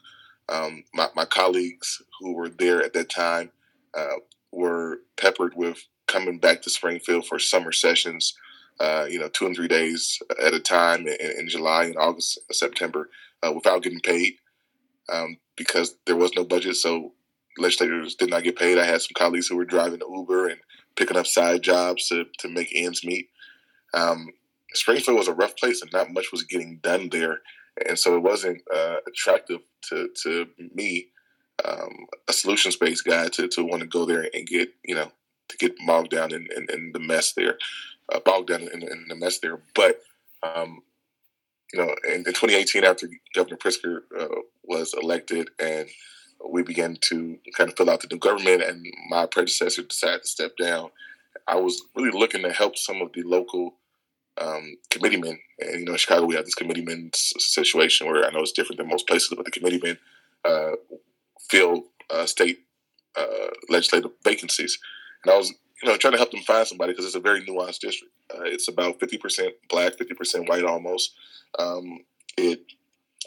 Um, 0.50 0.84
my, 0.93 1.08
my, 1.15 1.25
colleagues 1.25 2.01
who 2.19 2.34
were 2.34 2.50
there 2.50 2.84
at 2.84 2.93
that 2.93 3.10
time 3.10 3.51
uh, 3.96 4.15
were 4.51 5.01
peppered 5.15 5.53
with 5.55 5.77
coming 6.08 6.39
back 6.39 6.63
to 6.63 6.72
Springfield 6.72 7.27
for 7.27 7.38
summer 7.38 7.72
sessions, 7.72 8.34
uh, 8.79 9.05
you 9.08 9.19
know, 9.19 9.29
two 9.29 9.46
and 9.46 9.55
three 9.55 9.67
days 9.67 10.19
at 10.43 10.55
a 10.55 10.60
time 10.60 11.08
in, 11.08 11.17
in 11.38 11.50
July 11.50 11.86
and 11.86 11.98
August, 11.98 12.39
September, 12.51 13.12
uh, 13.43 13.51
without 13.53 13.84
getting 13.84 14.00
paid 14.00 14.38
um, 15.12 15.38
because 15.55 15.96
there 16.05 16.15
was 16.15 16.31
no 16.36 16.43
budget. 16.43 16.75
So 16.75 17.13
legislators 17.58 18.15
did 18.15 18.29
not 18.29 18.43
get 18.43 18.58
paid. 18.58 18.77
I 18.77 18.86
had 18.86 19.01
some 19.01 19.13
colleagues 19.15 19.48
who 19.48 19.55
were 19.55 19.65
driving 19.65 20.00
Uber 20.00 20.48
and 20.48 20.60
picking 20.96 21.17
up 21.17 21.27
side 21.27 21.62
jobs 21.62 22.10
to, 22.10 22.25
to 22.39 22.50
make 22.50 22.72
ends 22.75 23.05
meet. 23.05 23.29
Um, 23.93 24.29
Springfield 24.74 25.17
was 25.17 25.27
a 25.27 25.34
rough 25.34 25.55
place 25.58 25.81
and 25.81 25.91
not 25.91 26.13
much 26.13 26.31
was 26.31 26.43
getting 26.43 26.79
done 26.84 27.10
there. 27.10 27.41
And 27.88 27.98
so 27.98 28.15
it 28.15 28.24
wasn't 28.24 28.62
uh, 28.74 28.98
attractive 29.08 29.62
to, 29.89 30.10
to 30.24 30.48
me, 30.74 31.08
um, 31.65 32.08
a 32.27 32.34
solutions 32.34 32.75
based 32.75 33.05
guy, 33.05 33.27
to, 33.29 33.48
to 33.48 33.63
want 33.63 33.81
to 33.81 33.88
go 33.88 34.05
there 34.05 34.27
and 34.34 34.48
get, 34.48 34.69
you 34.84 34.96
know, 34.96 35.12
to 35.50 35.58
get 35.58 35.75
bogged 35.86 36.12
down 36.12 36.34
in, 36.34 36.48
in, 36.55 36.67
in 36.72 36.91
the 36.93 37.00
mess 37.00 37.34
there, 37.34 37.58
uh, 38.13 38.19
bogged 38.19 38.48
down 38.48 38.62
in, 38.62 38.81
in, 38.84 39.05
the 39.08 39.15
mess 39.15 39.39
there. 39.39 39.60
But, 39.75 40.00
um, 40.43 40.81
you 41.74 41.79
know, 41.79 41.96
in, 42.08 42.17
in, 42.17 42.24
2018, 42.25 42.84
after 42.84 43.10
Governor 43.34 43.58
Pritzker 43.58 44.01
uh, 44.17 44.41
was 44.63 44.93
elected 45.01 45.50
and 45.60 45.88
we 46.48 46.63
began 46.63 46.98
to 47.01 47.38
kind 47.55 47.69
of 47.69 47.77
fill 47.77 47.89
out 47.89 48.01
the 48.01 48.08
new 48.12 48.19
government, 48.19 48.63
and 48.63 48.86
my 49.10 49.25
predecessor 49.25 49.84
decided 49.84 50.24
to 50.24 50.27
step 50.27 50.58
down. 50.58 50.89
I 51.48 51.55
was 51.55 51.81
really 51.96 52.17
looking 52.17 52.43
to 52.43 52.51
help 52.51 52.77
some 52.77 53.01
of 53.01 53.12
the 53.13 53.24
local 53.24 53.75
um, 54.39 54.77
committeemen. 54.89 55.39
And 55.60 55.79
you 55.79 55.86
know, 55.86 55.93
in 55.93 55.98
Chicago, 55.98 56.25
we 56.25 56.36
have 56.36 56.46
this 56.46 56.55
committeeman 56.55 57.12
situation 57.13 58.08
where 58.08 58.25
I 58.25 58.31
know 58.31 58.39
it's 58.39 58.51
different 58.51 58.77
than 58.77 58.88
most 58.88 59.08
places, 59.08 59.34
but 59.36 59.46
the 59.46 59.51
committeemen 59.51 59.98
uh, 60.46 60.72
fill 61.50 61.84
uh, 62.10 62.25
state 62.25 62.60
uh, 63.17 63.48
legislative 63.69 64.12
vacancies. 64.24 64.79
And 65.24 65.34
I 65.34 65.38
was, 65.38 65.50
you 65.50 65.89
know, 65.89 65.98
trying 65.98 66.13
to 66.13 66.17
help 66.17 66.31
them 66.31 66.41
find 66.41 66.67
somebody 66.67 66.93
because 66.93 67.05
it's 67.05 67.15
a 67.15 67.19
very 67.19 67.41
nuanced 67.41 67.79
district. 67.79 68.13
Uh, 68.34 68.43
it's 68.43 68.67
about 68.67 69.00
fifty 69.00 69.17
percent 69.17 69.53
black, 69.69 69.98
fifty 69.98 70.13
percent 70.13 70.48
white, 70.48 70.63
almost. 70.63 71.13
Um, 71.58 72.00
it 72.38 72.62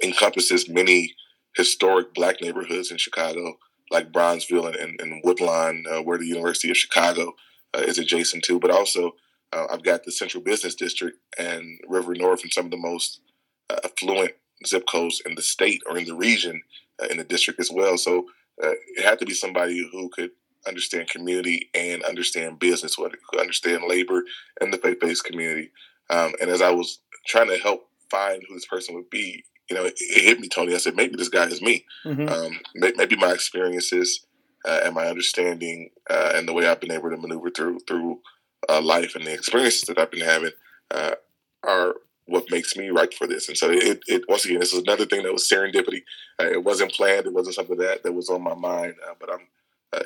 encompasses 0.02 0.68
many 0.68 1.14
historic 1.56 2.14
black 2.14 2.40
neighborhoods 2.40 2.90
in 2.90 2.96
Chicago, 2.96 3.58
like 3.90 4.12
Bronzeville 4.12 4.66
and, 4.66 4.76
and, 4.76 5.00
and 5.00 5.22
Woodlawn, 5.24 5.84
uh, 5.90 6.02
where 6.02 6.18
the 6.18 6.26
University 6.26 6.70
of 6.70 6.76
Chicago 6.76 7.34
uh, 7.74 7.80
is 7.80 7.98
adjacent 7.98 8.44
to, 8.44 8.58
but 8.58 8.70
also 8.70 9.12
uh, 9.52 9.66
I've 9.70 9.82
got 9.82 10.04
the 10.04 10.12
Central 10.12 10.42
Business 10.42 10.74
District 10.74 11.18
and 11.38 11.78
River 11.88 12.14
North 12.14 12.42
and 12.42 12.52
some 12.52 12.66
of 12.66 12.70
the 12.70 12.76
most 12.76 13.20
uh, 13.68 13.76
affluent 13.84 14.32
zip 14.66 14.86
codes 14.86 15.20
in 15.26 15.34
the 15.34 15.42
state 15.42 15.82
or 15.88 15.98
in 15.98 16.06
the 16.06 16.14
region 16.14 16.62
uh, 17.02 17.06
in 17.10 17.18
the 17.18 17.24
district 17.24 17.60
as 17.60 17.70
well. 17.70 17.98
So 17.98 18.26
uh, 18.62 18.72
it 18.96 19.04
had 19.04 19.18
to 19.18 19.26
be 19.26 19.34
somebody 19.34 19.88
who 19.92 20.08
could 20.08 20.30
understand 20.66 21.08
community 21.08 21.70
and 21.74 22.02
understand 22.04 22.58
business, 22.58 22.94
who 22.94 23.10
understand 23.38 23.84
labor 23.88 24.22
and 24.60 24.72
the 24.72 24.78
faith-based 24.78 25.24
community. 25.24 25.70
Um, 26.10 26.32
and 26.40 26.50
as 26.50 26.62
I 26.62 26.70
was 26.70 27.00
trying 27.26 27.48
to 27.48 27.58
help 27.58 27.88
find 28.10 28.42
who 28.46 28.54
this 28.54 28.66
person 28.66 28.94
would 28.94 29.10
be, 29.10 29.44
you 29.72 29.78
know, 29.78 29.86
it, 29.86 29.94
it 29.98 30.24
hit 30.24 30.40
me, 30.40 30.48
Tony. 30.48 30.74
I 30.74 30.78
said, 30.78 30.96
maybe 30.96 31.16
this 31.16 31.30
guy 31.30 31.46
is 31.46 31.62
me. 31.62 31.86
Mm-hmm. 32.04 32.28
Um, 32.28 32.60
maybe 32.74 33.16
my 33.16 33.32
experiences 33.32 34.26
uh, 34.66 34.80
and 34.84 34.94
my 34.94 35.06
understanding 35.06 35.88
uh, 36.10 36.32
and 36.34 36.46
the 36.46 36.52
way 36.52 36.66
I've 36.66 36.80
been 36.80 36.92
able 36.92 37.08
to 37.08 37.16
maneuver 37.16 37.48
through 37.48 37.80
through 37.88 38.20
uh, 38.68 38.82
life 38.82 39.14
and 39.16 39.26
the 39.26 39.32
experiences 39.32 39.82
that 39.82 39.98
I've 39.98 40.10
been 40.10 40.20
having 40.20 40.52
uh, 40.90 41.14
are 41.62 41.94
what 42.26 42.50
makes 42.50 42.76
me 42.76 42.90
right 42.90 43.12
for 43.14 43.26
this. 43.26 43.48
And 43.48 43.56
so 43.56 43.70
it, 43.70 44.02
it 44.06 44.24
once 44.28 44.44
again, 44.44 44.60
this 44.60 44.74
is 44.74 44.82
another 44.82 45.06
thing 45.06 45.22
that 45.22 45.32
was 45.32 45.48
serendipity. 45.48 46.02
Uh, 46.38 46.50
it 46.50 46.62
wasn't 46.62 46.92
planned. 46.92 47.24
It 47.24 47.32
wasn't 47.32 47.56
something 47.56 47.78
that 47.78 48.02
that 48.02 48.12
was 48.12 48.28
on 48.28 48.42
my 48.42 48.54
mind. 48.54 48.96
Uh, 49.08 49.14
but 49.18 49.30
I'm 49.32 49.48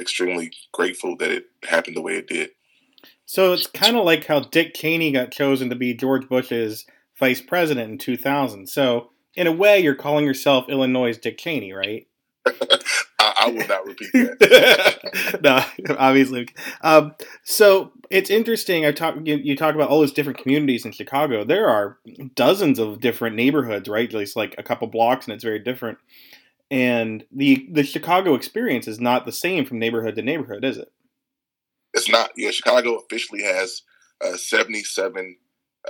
extremely 0.01 0.53
grateful 0.73 1.17
that 1.17 1.33
it 1.33 1.47
happened 1.65 1.97
the 1.97 2.03
way 2.03 2.15
it 2.15 2.29
did. 2.29 2.51
So 3.25 3.53
it's 3.53 3.67
kind 3.67 3.97
of 3.97 4.05
like 4.05 4.27
how 4.27 4.41
Dick 4.41 4.75
Cheney 4.75 5.11
got 5.11 5.33
chosen 5.33 5.71
to 5.71 5.77
be 5.77 5.93
George 5.93 6.29
Bush's 6.29 6.87
vice 7.19 7.41
president 7.41 7.91
in 7.91 7.99
2000. 7.99 8.69
So 8.69 9.11
in 9.37 9.47
a 9.47 9.53
way, 9.53 9.79
you're 9.79 9.95
calling 9.95 10.25
yourself 10.25 10.69
Illinois' 10.69 11.19
Dick 11.19 11.39
Cheney, 11.39 11.73
right? 11.73 12.07
I, 12.47 13.35
I, 13.41 13.51
will 13.51 13.67
not 13.67 13.85
repeat 13.85 14.13
that. 14.13 15.41
no, 15.43 15.95
obviously. 15.99 16.49
Um, 16.81 17.15
so 17.43 17.93
it's 18.11 18.31
interesting. 18.31 18.87
I 18.87 18.93
talk. 18.93 19.17
You, 19.25 19.37
you, 19.37 19.57
talk 19.57 19.75
about 19.75 19.91
all 19.91 20.01
those 20.01 20.13
different 20.13 20.39
communities 20.39 20.85
in 20.85 20.93
Chicago. 20.93 21.45
There 21.45 21.69
are 21.69 21.99
dozens 22.35 22.79
of 22.79 23.01
different 23.01 23.37
neighborhoods, 23.37 23.89
right? 23.89 24.09
Just 24.09 24.37
like 24.37 24.55
a 24.59 24.63
couple 24.63 24.87
blocks, 24.87 25.27
and 25.27 25.35
it's 25.35 25.45
very 25.45 25.59
different. 25.59 25.99
And 26.71 27.25
the 27.33 27.69
the 27.71 27.85
Chicago 27.85 28.35
experience 28.35 28.87
is 28.89 29.01
not 29.01 29.25
the 29.25 29.33
same 29.33 29.65
from 29.65 29.79
neighborhood 29.79 30.15
to 30.17 30.23
neighborhood, 30.23 30.65
is 30.65 30.79
it? 30.79 30.93
It's 31.95 32.09
not. 32.09 32.31
Yeah, 32.37 32.51
Chicago 32.51 32.97
officially 32.97 33.43
has 33.43 33.83
uh, 34.25 34.37
seventy 34.37 34.85
seven 34.85 35.37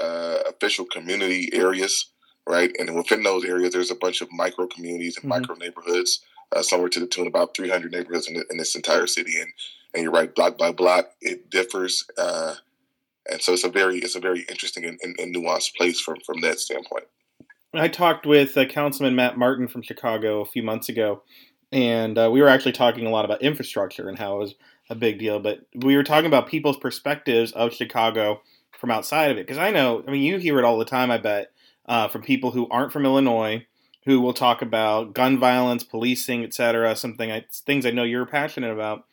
uh, 0.00 0.38
official 0.48 0.86
community 0.86 1.50
areas 1.52 2.12
right? 2.46 2.74
And 2.78 2.94
within 2.94 3.22
those 3.22 3.44
areas, 3.44 3.72
there's 3.72 3.90
a 3.90 3.96
bunch 3.96 4.20
of 4.20 4.32
micro 4.32 4.66
communities 4.66 5.16
and 5.16 5.30
mm-hmm. 5.30 5.40
micro 5.40 5.56
neighborhoods, 5.56 6.20
uh, 6.54 6.62
somewhere 6.62 6.88
to 6.90 7.00
the 7.00 7.06
tune 7.06 7.26
of 7.26 7.32
about 7.32 7.56
300 7.56 7.92
neighborhoods 7.92 8.28
in, 8.28 8.34
the, 8.34 8.44
in, 8.50 8.58
this 8.58 8.74
entire 8.74 9.06
city. 9.06 9.40
And 9.40 9.52
and 9.94 10.02
you're 10.02 10.12
right, 10.12 10.34
block 10.34 10.58
by 10.58 10.72
block, 10.72 11.10
it 11.22 11.48
differs. 11.50 12.04
Uh, 12.18 12.56
and 13.30 13.40
so 13.40 13.54
it's 13.54 13.64
a 13.64 13.68
very 13.68 13.98
it's 13.98 14.14
a 14.14 14.20
very 14.20 14.42
interesting 14.42 14.84
and, 14.84 14.98
and, 15.02 15.18
and, 15.18 15.34
nuanced 15.34 15.74
place 15.74 16.00
from 16.00 16.20
from 16.24 16.40
that 16.42 16.60
standpoint. 16.60 17.04
I 17.74 17.88
talked 17.88 18.26
with 18.26 18.56
uh, 18.56 18.66
Councilman 18.66 19.16
Matt 19.16 19.36
Martin 19.36 19.68
from 19.68 19.82
Chicago 19.82 20.40
a 20.40 20.46
few 20.46 20.62
months 20.62 20.88
ago, 20.88 21.22
and 21.72 22.16
uh, 22.16 22.30
we 22.32 22.40
were 22.40 22.48
actually 22.48 22.72
talking 22.72 23.06
a 23.06 23.10
lot 23.10 23.24
about 23.24 23.42
infrastructure 23.42 24.08
and 24.08 24.18
how 24.18 24.36
it 24.36 24.40
was 24.40 24.54
a 24.88 24.94
big 24.94 25.18
deal. 25.18 25.40
But 25.40 25.60
we 25.74 25.96
were 25.96 26.04
talking 26.04 26.26
about 26.26 26.48
people's 26.48 26.76
perspectives 26.76 27.52
of 27.52 27.72
Chicago 27.72 28.42
from 28.78 28.90
outside 28.90 29.30
of 29.30 29.38
it, 29.38 29.46
because 29.46 29.58
I 29.58 29.70
know, 29.70 30.04
I 30.06 30.10
mean, 30.10 30.22
you 30.22 30.38
hear 30.38 30.58
it 30.58 30.64
all 30.64 30.78
the 30.78 30.84
time. 30.84 31.10
I 31.10 31.18
bet 31.18 31.52
uh, 31.86 32.08
from 32.08 32.22
people 32.22 32.50
who 32.50 32.68
aren't 32.68 32.92
from 32.92 33.04
Illinois, 33.04 33.66
who 34.04 34.20
will 34.20 34.32
talk 34.32 34.62
about 34.62 35.14
gun 35.14 35.38
violence, 35.38 35.82
policing, 35.82 36.44
etc. 36.44 36.94
Something 36.96 37.32
I, 37.32 37.44
things 37.50 37.86
I 37.86 37.90
know 37.90 38.04
you're 38.04 38.26
passionate 38.26 38.72
about, 38.72 39.04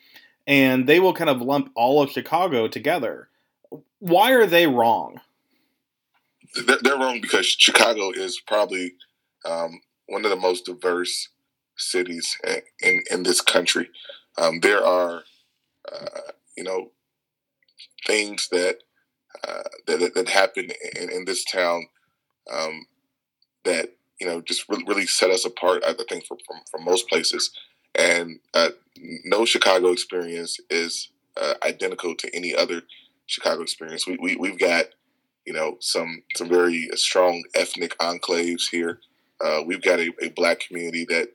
and 0.45 0.87
they 0.87 0.99
will 0.99 1.13
kind 1.13 1.29
of 1.29 1.41
lump 1.41 1.71
all 1.75 2.01
of 2.01 2.11
Chicago 2.11 2.67
together. 2.67 3.29
Why 3.99 4.31
are 4.31 4.45
they 4.45 4.67
wrong? 4.67 5.21
They're 6.83 6.97
wrong 6.97 7.21
because 7.21 7.47
Chicago 7.47 8.11
is 8.11 8.39
probably 8.39 8.93
um, 9.45 9.81
one 10.07 10.25
of 10.25 10.29
the 10.29 10.37
most 10.37 10.65
diverse 10.65 11.29
cities 11.77 12.37
in 12.81 13.01
in 13.09 13.23
this 13.23 13.41
country. 13.41 13.89
Um, 14.37 14.59
there 14.59 14.85
are, 14.85 15.23
uh, 15.91 16.31
you 16.55 16.63
know, 16.63 16.91
things 18.05 18.47
that 18.51 18.77
uh, 19.47 19.63
that, 19.87 20.13
that 20.13 20.29
happen 20.29 20.69
in, 20.95 21.09
in 21.09 21.25
this 21.25 21.43
town 21.43 21.87
um, 22.51 22.85
that 23.65 23.89
you 24.19 24.27
know 24.27 24.41
just 24.41 24.67
really, 24.69 24.83
really 24.85 25.05
set 25.05 25.29
us 25.29 25.45
apart. 25.45 25.83
I 25.85 25.93
think 25.93 26.25
from 26.25 26.37
from, 26.47 26.57
from 26.69 26.85
most 26.85 27.07
places, 27.09 27.51
and 27.95 28.39
uh, 28.53 28.69
no 29.25 29.45
Chicago 29.45 29.91
experience 29.91 30.59
is 30.69 31.09
uh, 31.39 31.55
identical 31.65 32.15
to 32.15 32.35
any 32.35 32.55
other 32.55 32.81
Chicago 33.25 33.61
experience. 33.61 34.05
We, 34.07 34.17
we 34.21 34.35
we've 34.35 34.59
got 34.59 34.85
you 35.45 35.53
know 35.53 35.77
some 35.79 36.23
some 36.35 36.49
very 36.49 36.89
strong 36.95 37.43
ethnic 37.55 37.97
enclaves 37.99 38.69
here. 38.71 38.99
Uh, 39.43 39.61
we've 39.65 39.81
got 39.81 39.99
a, 39.99 40.11
a, 40.21 40.29
black 40.29 40.61
community 40.61 41.05
that 41.09 41.29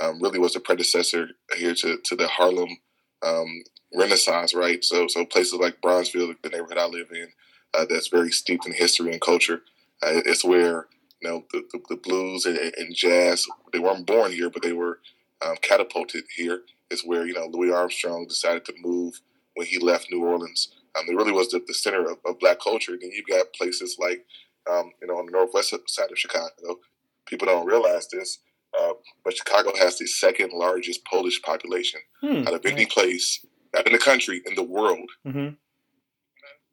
um, 0.00 0.20
really 0.20 0.38
was 0.38 0.56
a 0.56 0.60
predecessor 0.60 1.28
here 1.56 1.74
to 1.74 1.98
to 2.04 2.16
the 2.16 2.28
Harlem 2.28 2.78
um, 3.22 3.62
Renaissance, 3.94 4.54
right? 4.54 4.82
So 4.84 5.06
so 5.06 5.24
places 5.24 5.54
like 5.54 5.80
Bronzeville, 5.80 6.34
the 6.42 6.48
neighborhood 6.48 6.78
I 6.78 6.86
live 6.86 7.08
in, 7.12 7.28
uh, 7.74 7.84
that's 7.88 8.08
very 8.08 8.30
steeped 8.30 8.66
in 8.66 8.72
history 8.72 9.12
and 9.12 9.20
culture. 9.20 9.62
It's 10.02 10.44
where 10.44 10.88
you 11.20 11.30
know 11.30 11.44
the, 11.52 11.64
the, 11.72 11.80
the 11.90 11.96
blues 11.96 12.44
and, 12.46 12.58
and, 12.58 12.94
jazz 12.94 13.46
they 13.72 13.78
weren't 13.78 14.06
born 14.06 14.32
here, 14.32 14.50
but 14.50 14.62
they 14.62 14.72
were 14.72 14.98
um, 15.44 15.56
catapulted 15.62 16.24
here. 16.34 16.62
It's 16.90 17.04
where 17.04 17.26
you 17.26 17.34
know 17.34 17.46
Louis 17.46 17.72
Armstrong 17.72 18.26
decided 18.26 18.64
to 18.66 18.74
move 18.82 19.20
when 19.54 19.66
he 19.66 19.78
left 19.78 20.08
New 20.10 20.24
Orleans. 20.24 20.74
Um, 20.98 21.06
it 21.08 21.16
really 21.16 21.32
was 21.32 21.48
the, 21.48 21.62
the 21.66 21.74
center 21.74 22.10
of, 22.10 22.18
of, 22.26 22.38
black 22.38 22.60
culture. 22.60 22.98
Then 23.00 23.10
you've 23.12 23.26
got 23.26 23.52
places 23.54 23.96
like 23.98 24.26
um, 24.70 24.92
you 25.00 25.08
know 25.08 25.14
on 25.14 25.26
the 25.26 25.32
northwest 25.32 25.74
side 25.86 26.10
of 26.10 26.18
Chicago. 26.18 26.80
People 27.26 27.46
don't 27.46 27.66
realize 27.66 28.08
this, 28.08 28.40
uh, 28.78 28.92
but 29.24 29.36
Chicago 29.36 29.72
has 29.78 29.98
the 29.98 30.06
second 30.06 30.52
largest 30.52 31.04
Polish 31.04 31.40
population 31.42 32.00
hmm. 32.20 32.46
out 32.46 32.54
of 32.54 32.66
any 32.66 32.84
place, 32.86 33.44
not 33.74 33.86
in 33.86 33.92
the 33.92 33.98
country, 33.98 34.42
in 34.44 34.54
the 34.54 34.62
world. 34.62 35.08
Mm-hmm. 35.26 35.54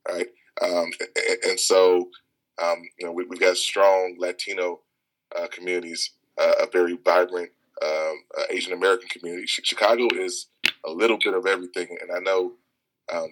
Right, 0.07 0.27
um, 0.61 0.89
and, 1.15 1.37
and, 1.43 1.59
so 1.59 2.09
um, 2.61 2.81
you 2.97 3.05
know, 3.05 3.11
we, 3.11 3.25
have 3.29 3.39
got 3.39 3.57
strong 3.57 4.15
Latino 4.17 4.81
uh, 5.37 5.47
communities, 5.47 6.11
uh, 6.37 6.53
a 6.61 6.67
very 6.71 6.97
vibrant 7.03 7.51
um, 7.83 8.23
uh, 8.37 8.43
Asian 8.49 8.73
American 8.73 9.07
community. 9.07 9.45
Chicago 9.47 10.07
is 10.15 10.47
a 10.85 10.91
little 10.91 11.17
bit 11.17 11.33
of 11.33 11.45
everything, 11.45 11.87
and 12.01 12.11
I 12.11 12.19
know, 12.19 12.53
um, 13.11 13.29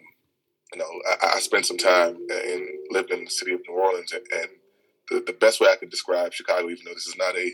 you 0.74 0.80
know, 0.80 0.90
I, 1.22 1.34
I, 1.36 1.40
spent 1.40 1.66
some 1.66 1.78
time 1.78 2.18
and 2.30 2.68
lived 2.90 3.12
in 3.12 3.26
the 3.26 3.30
city 3.30 3.54
of 3.54 3.62
New 3.68 3.76
Orleans, 3.76 4.12
and, 4.12 4.24
and 4.34 4.50
the, 5.10 5.20
the, 5.32 5.38
best 5.38 5.60
way 5.60 5.70
I 5.72 5.76
could 5.76 5.90
describe 5.90 6.34
Chicago, 6.34 6.70
even 6.70 6.84
though 6.86 6.94
this 6.94 7.08
is 7.08 7.18
not 7.18 7.36
a 7.36 7.52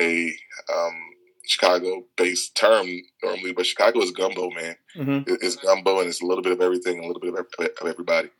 a 0.00 0.36
um, 0.72 0.94
Chicago-based 1.46 2.56
term 2.56 2.86
normally, 3.22 3.52
but 3.52 3.66
Chicago 3.66 4.00
is 4.00 4.10
gumbo, 4.10 4.50
man. 4.50 4.76
Mm-hmm. 4.96 5.34
It's 5.42 5.56
gumbo, 5.56 6.00
and 6.00 6.08
it's 6.08 6.22
a 6.22 6.26
little 6.26 6.42
bit 6.42 6.52
of 6.52 6.60
everything, 6.60 6.98
a 6.98 7.06
little 7.06 7.20
bit 7.20 7.34
of 7.34 7.86
everybody. 7.86 8.30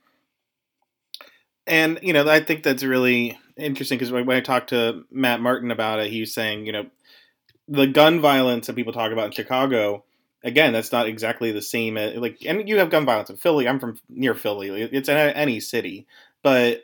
And 1.66 1.98
you 2.02 2.12
know, 2.12 2.28
I 2.28 2.40
think 2.40 2.62
that's 2.62 2.82
really 2.82 3.38
interesting 3.56 3.98
because 3.98 4.12
when 4.12 4.28
I 4.30 4.40
talked 4.40 4.70
to 4.70 5.04
Matt 5.10 5.40
Martin 5.40 5.70
about 5.70 6.00
it, 6.00 6.10
he 6.10 6.20
was 6.20 6.34
saying, 6.34 6.66
you 6.66 6.72
know, 6.72 6.86
the 7.68 7.86
gun 7.86 8.20
violence 8.20 8.66
that 8.66 8.76
people 8.76 8.92
talk 8.92 9.12
about 9.12 9.26
in 9.26 9.32
Chicago, 9.32 10.04
again, 10.42 10.72
that's 10.72 10.92
not 10.92 11.08
exactly 11.08 11.52
the 11.52 11.62
same. 11.62 11.96
As, 11.96 12.16
like, 12.16 12.38
and 12.44 12.68
you 12.68 12.78
have 12.78 12.90
gun 12.90 13.06
violence 13.06 13.30
in 13.30 13.36
Philly. 13.36 13.66
I'm 13.66 13.80
from 13.80 13.98
near 14.08 14.34
Philly. 14.34 14.82
It's 14.82 15.08
in 15.08 15.16
any 15.16 15.60
city, 15.60 16.06
but 16.42 16.82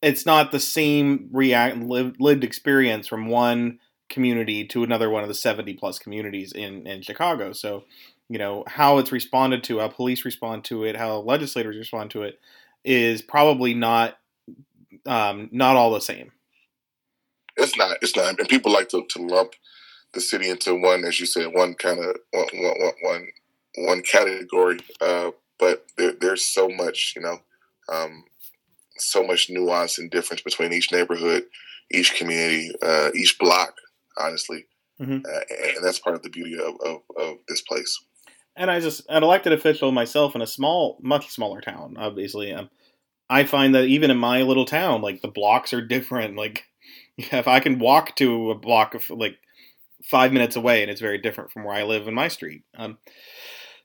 it's 0.00 0.24
not 0.24 0.52
the 0.52 0.60
same 0.60 1.28
react 1.32 1.78
lived, 1.78 2.20
lived 2.20 2.44
experience 2.44 3.08
from 3.08 3.26
one 3.26 3.80
community 4.08 4.64
to 4.64 4.84
another 4.84 5.10
one 5.10 5.22
of 5.22 5.28
the 5.28 5.34
70 5.34 5.74
plus 5.74 5.98
communities 5.98 6.52
in 6.52 6.86
in 6.86 7.02
Chicago. 7.02 7.52
So, 7.52 7.84
you 8.28 8.38
know, 8.38 8.64
how 8.66 8.98
it's 8.98 9.12
responded 9.12 9.64
to, 9.64 9.80
how 9.80 9.88
police 9.88 10.24
respond 10.24 10.64
to 10.64 10.84
it, 10.84 10.96
how 10.96 11.18
legislators 11.18 11.76
respond 11.76 12.10
to 12.12 12.22
it 12.22 12.38
is 12.84 13.22
probably 13.22 13.74
not 13.74 14.18
um, 15.06 15.48
not 15.52 15.76
all 15.76 15.92
the 15.92 16.00
same. 16.00 16.32
It's 17.56 17.76
not. 17.76 17.96
It's 18.02 18.16
not. 18.16 18.38
And 18.38 18.48
people 18.48 18.72
like 18.72 18.88
to, 18.90 19.04
to 19.08 19.22
lump 19.22 19.52
the 20.14 20.20
city 20.20 20.48
into 20.48 20.74
one, 20.74 21.04
as 21.04 21.18
you 21.18 21.26
said, 21.26 21.52
one 21.52 21.74
kind 21.74 21.98
of 21.98 22.16
one, 22.32 22.46
one, 22.52 22.92
one, 23.02 23.26
one 23.78 24.02
category. 24.02 24.78
Uh, 25.00 25.32
but 25.58 25.86
there, 25.96 26.12
there's 26.20 26.44
so 26.44 26.68
much, 26.68 27.14
you 27.16 27.22
know, 27.22 27.38
um, 27.92 28.24
so 28.96 29.24
much 29.26 29.50
nuance 29.50 29.98
and 29.98 30.10
difference 30.10 30.42
between 30.42 30.72
each 30.72 30.92
neighborhood, 30.92 31.44
each 31.90 32.14
community, 32.14 32.70
uh, 32.82 33.10
each 33.14 33.38
block. 33.38 33.74
Honestly, 34.20 34.66
mm-hmm. 35.00 35.18
uh, 35.24 35.74
and 35.76 35.84
that's 35.84 36.00
part 36.00 36.16
of 36.16 36.22
the 36.22 36.30
beauty 36.30 36.58
of, 36.58 36.74
of, 36.84 37.00
of 37.16 37.36
this 37.48 37.60
place. 37.62 38.04
And 38.58 38.70
I 38.70 38.80
just 38.80 39.02
an 39.08 39.22
elected 39.22 39.52
official 39.52 39.92
myself 39.92 40.34
in 40.34 40.42
a 40.42 40.46
small, 40.46 40.98
much 41.00 41.30
smaller 41.30 41.60
town, 41.60 41.96
obviously. 41.96 42.52
Um, 42.52 42.68
I 43.30 43.44
find 43.44 43.74
that 43.74 43.84
even 43.84 44.10
in 44.10 44.18
my 44.18 44.42
little 44.42 44.64
town, 44.64 45.00
like 45.00 45.22
the 45.22 45.28
blocks 45.28 45.72
are 45.72 45.80
different. 45.80 46.36
Like 46.36 46.64
if 47.16 47.48
I 47.48 47.60
can 47.60 47.78
walk 47.78 48.16
to 48.16 48.50
a 48.50 48.54
block 48.54 48.94
of 48.94 49.08
like 49.10 49.38
five 50.02 50.32
minutes 50.32 50.56
away, 50.56 50.82
and 50.82 50.90
it's 50.90 51.00
very 51.00 51.18
different 51.18 51.50
from 51.50 51.64
where 51.64 51.74
I 51.74 51.84
live 51.84 52.08
in 52.08 52.14
my 52.14 52.28
street. 52.28 52.62
Um, 52.76 52.98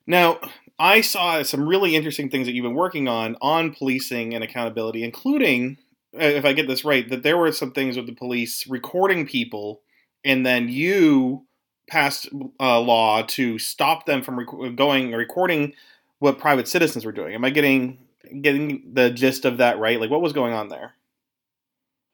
now, 0.05 0.39
I 0.79 1.01
saw 1.01 1.43
some 1.43 1.67
really 1.67 1.95
interesting 1.95 2.29
things 2.29 2.47
that 2.47 2.53
you've 2.53 2.63
been 2.63 2.73
working 2.73 3.07
on 3.07 3.37
on 3.41 3.73
policing 3.73 4.33
and 4.33 4.43
accountability, 4.43 5.03
including, 5.03 5.77
uh, 6.15 6.23
if 6.23 6.45
I 6.45 6.53
get 6.53 6.67
this 6.67 6.83
right, 6.83 7.07
that 7.09 7.23
there 7.23 7.37
were 7.37 7.51
some 7.51 7.71
things 7.71 7.95
with 7.95 8.07
the 8.07 8.13
police 8.13 8.67
recording 8.67 9.25
people, 9.25 9.81
and 10.23 10.45
then 10.45 10.67
you 10.67 11.45
passed 11.89 12.29
a 12.59 12.79
law 12.79 13.23
to 13.23 13.59
stop 13.59 14.05
them 14.05 14.21
from 14.23 14.39
rec- 14.39 14.75
going 14.75 15.11
recording 15.11 15.73
what 16.19 16.39
private 16.39 16.67
citizens 16.67 17.05
were 17.05 17.11
doing. 17.11 17.33
Am 17.33 17.43
I 17.43 17.49
getting 17.49 17.99
getting 18.41 18.93
the 18.93 19.09
gist 19.09 19.45
of 19.45 19.57
that 19.57 19.79
right? 19.79 19.99
Like, 19.99 20.09
what 20.09 20.21
was 20.21 20.33
going 20.33 20.53
on 20.53 20.69
there? 20.69 20.93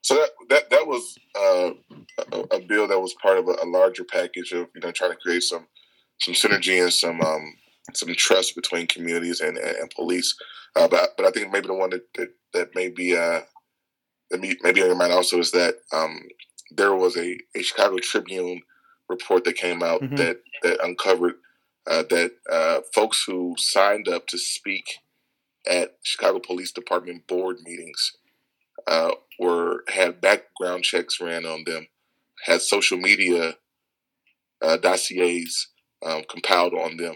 So 0.02 0.16
that 0.16 0.30
that 0.50 0.70
that 0.70 0.88
was 0.88 1.18
uh, 1.38 1.72
a, 2.32 2.56
a, 2.56 2.60
bill 2.62 2.88
that 2.88 3.00
was 3.00 3.14
part 3.22 3.38
of 3.38 3.48
a, 3.48 3.56
a, 3.64 3.68
larger 3.68 4.04
package 4.04 4.52
of 4.54 4.68
you 4.74 4.82
know 4.82 4.92
trying 4.92 5.12
to 5.12 5.18
create 5.18 5.44
some 5.44 5.68
some 6.20 6.34
synergy 6.34 6.82
and 6.82 6.92
some 6.92 7.22
um, 7.22 7.54
some 7.94 8.14
trust 8.16 8.56
between 8.56 8.88
communities 8.88 9.42
and, 9.42 9.58
and, 9.58 9.76
and 9.78 9.92
police. 9.92 10.36
Uh, 10.76 10.88
but 10.88 11.12
but 11.18 11.26
I 11.26 11.32
think 11.32 11.52
maybe 11.52 11.68
the 11.68 11.74
one 11.74 11.90
that 11.92 12.14
that, 12.16 12.30
that 12.54 12.76
may 12.76 12.90
be 12.90 13.16
uh, 13.16 13.42
that 14.32 14.40
may, 14.40 14.56
maybe 14.62 14.82
on 14.82 14.88
your 14.88 14.96
mind 14.96 15.14
also 15.14 15.40
is 15.40 15.52
that 15.52 15.76
um, 15.92 16.22
there 16.72 16.96
was 16.96 17.18
a, 17.18 17.38
a 17.56 17.62
Chicago 17.62 17.98
Tribune 17.98 18.62
report 19.10 19.44
that 19.44 19.56
came 19.56 19.84
out 19.84 20.02
mm-hmm. 20.02 20.16
that 20.16 20.42
that 20.64 20.84
uncovered 20.84 21.36
uh, 21.88 22.04
that 22.10 22.32
uh, 22.52 22.82
folks 22.94 23.24
who 23.26 23.56
signed 23.58 24.08
up 24.08 24.28
to 24.28 24.38
speak 24.38 25.00
at 25.68 25.98
Chicago 26.04 26.40
Police 26.40 26.72
Department 26.72 27.28
board 27.28 27.58
meetings 27.64 28.14
uh, 28.88 29.12
were 29.40 29.84
had 29.88 30.22
background 30.22 30.84
checks 30.84 31.20
ran 31.20 31.46
on 31.46 31.64
them, 31.66 31.88
had 32.46 32.62
social 32.62 32.98
media 32.98 33.56
uh, 34.62 34.78
dossiers 34.78 35.68
um, 36.06 36.24
compiled 36.30 36.74
on 36.74 36.98
them, 36.98 37.16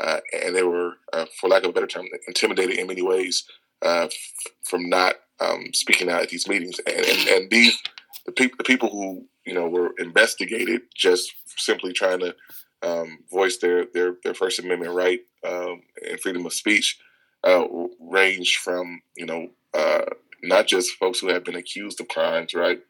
uh, 0.00 0.20
and 0.42 0.54
they 0.54 0.62
were, 0.62 0.94
uh, 1.12 1.26
for 1.40 1.48
lack 1.48 1.64
of 1.64 1.70
a 1.70 1.72
better 1.72 1.86
term, 1.86 2.06
intimidated 2.26 2.78
in 2.78 2.86
many 2.86 3.02
ways 3.02 3.44
uh, 3.84 4.06
f- 4.06 4.52
from 4.62 4.88
not 4.88 5.16
um, 5.40 5.66
speaking 5.72 6.10
out 6.10 6.22
at 6.22 6.28
these 6.30 6.48
meetings. 6.48 6.78
And, 6.86 7.04
and, 7.04 7.28
and 7.28 7.50
these 7.50 7.80
the 8.26 8.32
people 8.32 8.56
the 8.56 8.64
people 8.64 8.90
who 8.90 9.26
you 9.46 9.54
know 9.54 9.68
were 9.68 9.92
investigated 9.98 10.82
just 10.94 11.32
simply 11.56 11.92
trying 11.92 12.20
to 12.20 12.34
um, 12.82 13.18
voice 13.30 13.58
their, 13.58 13.86
their 13.94 14.16
their 14.22 14.34
First 14.34 14.58
Amendment 14.58 14.92
right 14.92 15.20
um, 15.46 15.82
and 16.08 16.20
freedom 16.20 16.46
of 16.46 16.52
speech 16.52 16.98
uh, 17.44 17.64
range 18.00 18.58
from 18.58 19.02
you 19.16 19.26
know 19.26 19.48
uh, 19.72 20.04
not 20.42 20.66
just 20.66 20.96
folks 20.96 21.20
who 21.20 21.28
have 21.28 21.44
been 21.44 21.56
accused 21.56 22.00
of 22.00 22.08
crimes, 22.08 22.54
right, 22.54 22.80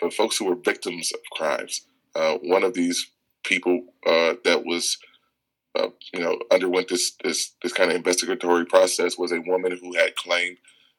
but 0.00 0.12
folks 0.12 0.36
who 0.36 0.46
were 0.46 0.56
victims 0.56 1.12
of 1.12 1.20
crimes. 1.32 1.82
Uh, 2.14 2.38
one 2.42 2.64
of 2.64 2.74
these 2.74 3.10
people 3.44 3.82
uh, 4.06 4.34
that 4.44 4.64
was 4.64 4.98
uh, 5.78 5.88
you 6.12 6.20
know 6.20 6.38
underwent 6.50 6.88
this 6.88 7.12
this 7.22 7.52
this 7.62 7.72
kind 7.72 7.90
of 7.90 7.96
investigatory 7.96 8.66
process 8.66 9.16
was 9.16 9.32
a 9.32 9.40
woman 9.46 9.78
who 9.80 9.94
had 9.94 10.14
claimed 10.16 10.56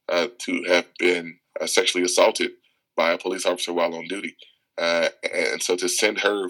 uh, 0.09 0.27
to 0.39 0.63
have 0.67 0.85
been 0.97 1.37
sexually 1.65 2.03
assaulted 2.03 2.51
by 2.95 3.11
a 3.11 3.17
police 3.17 3.45
officer 3.45 3.73
while 3.73 3.93
on 3.93 4.07
duty. 4.07 4.35
And 4.81 5.61
so 5.61 5.75
to 5.75 5.87
send 5.87 6.19
her 6.19 6.47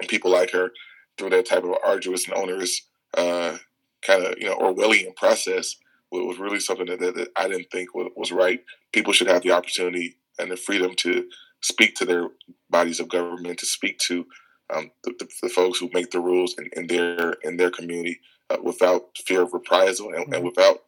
and 0.00 0.08
people 0.08 0.30
like 0.30 0.50
her 0.50 0.70
through 1.16 1.30
that 1.30 1.46
type 1.46 1.64
of 1.64 1.74
arduous 1.84 2.26
and 2.26 2.36
onerous 2.36 2.82
uh, 3.16 3.56
kind 4.02 4.24
of 4.24 4.34
you 4.38 4.46
know 4.46 4.56
Orwellian 4.56 5.14
process 5.16 5.76
was 6.10 6.38
really 6.38 6.60
something 6.60 6.86
that, 6.86 7.00
that, 7.00 7.16
that 7.16 7.28
I 7.36 7.48
didn't 7.48 7.70
think 7.72 7.94
was, 7.94 8.08
was, 8.14 8.30
right. 8.30 8.62
People 8.92 9.12
should 9.12 9.26
have 9.26 9.42
the 9.42 9.50
opportunity 9.50 10.16
and 10.38 10.50
the 10.50 10.56
freedom 10.56 10.94
to 10.98 11.28
speak 11.60 11.96
to 11.96 12.04
their 12.04 12.28
bodies 12.70 13.00
of 13.00 13.08
government, 13.08 13.58
to 13.58 13.66
speak 13.66 13.98
to 13.98 14.24
um, 14.72 14.90
the, 15.02 15.12
the, 15.18 15.28
the, 15.42 15.48
folks 15.48 15.78
who 15.78 15.90
make 15.92 16.10
the 16.10 16.20
rules 16.20 16.54
in, 16.56 16.68
in 16.74 16.86
their 16.86 17.32
in 17.42 17.56
their 17.56 17.70
community 17.70 18.20
uh, 18.50 18.56
without 18.62 19.16
fear 19.26 19.42
of 19.42 19.52
reprisal 19.52 20.08
and, 20.08 20.24
mm-hmm. 20.24 20.34
and 20.34 20.44
without 20.44 20.84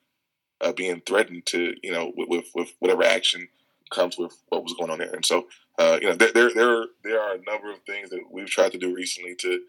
uh, 0.61 0.73
being 0.73 1.03
threatened 1.07 1.45
to 1.47 1.75
you 1.83 1.93
know 1.93 2.13
with, 2.17 2.29
with, 2.29 2.47
with, 2.55 2.75
whatever 2.79 3.03
action 3.03 3.49
comes 3.91 4.19
with 4.19 4.37
what 4.49 4.63
was 4.63 4.75
going 4.75 4.91
on 4.91 4.99
there. 4.99 5.13
And 5.13 5.25
so 5.25 5.47
uh, 5.79 5.99
you 6.01 6.09
know 6.09 6.15
there, 6.15 6.33
there 6.33 6.51
there 6.55 6.85
there 7.05 7.21
are 7.21 7.35
a 7.35 7.43
number 7.43 7.71
of 7.71 7.81
things 7.87 8.11
that 8.11 8.21
we've 8.31 8.49
tried 8.49 8.73
to 8.73 8.79
do 8.79 8.95
recently 8.95 9.35
to 9.37 9.61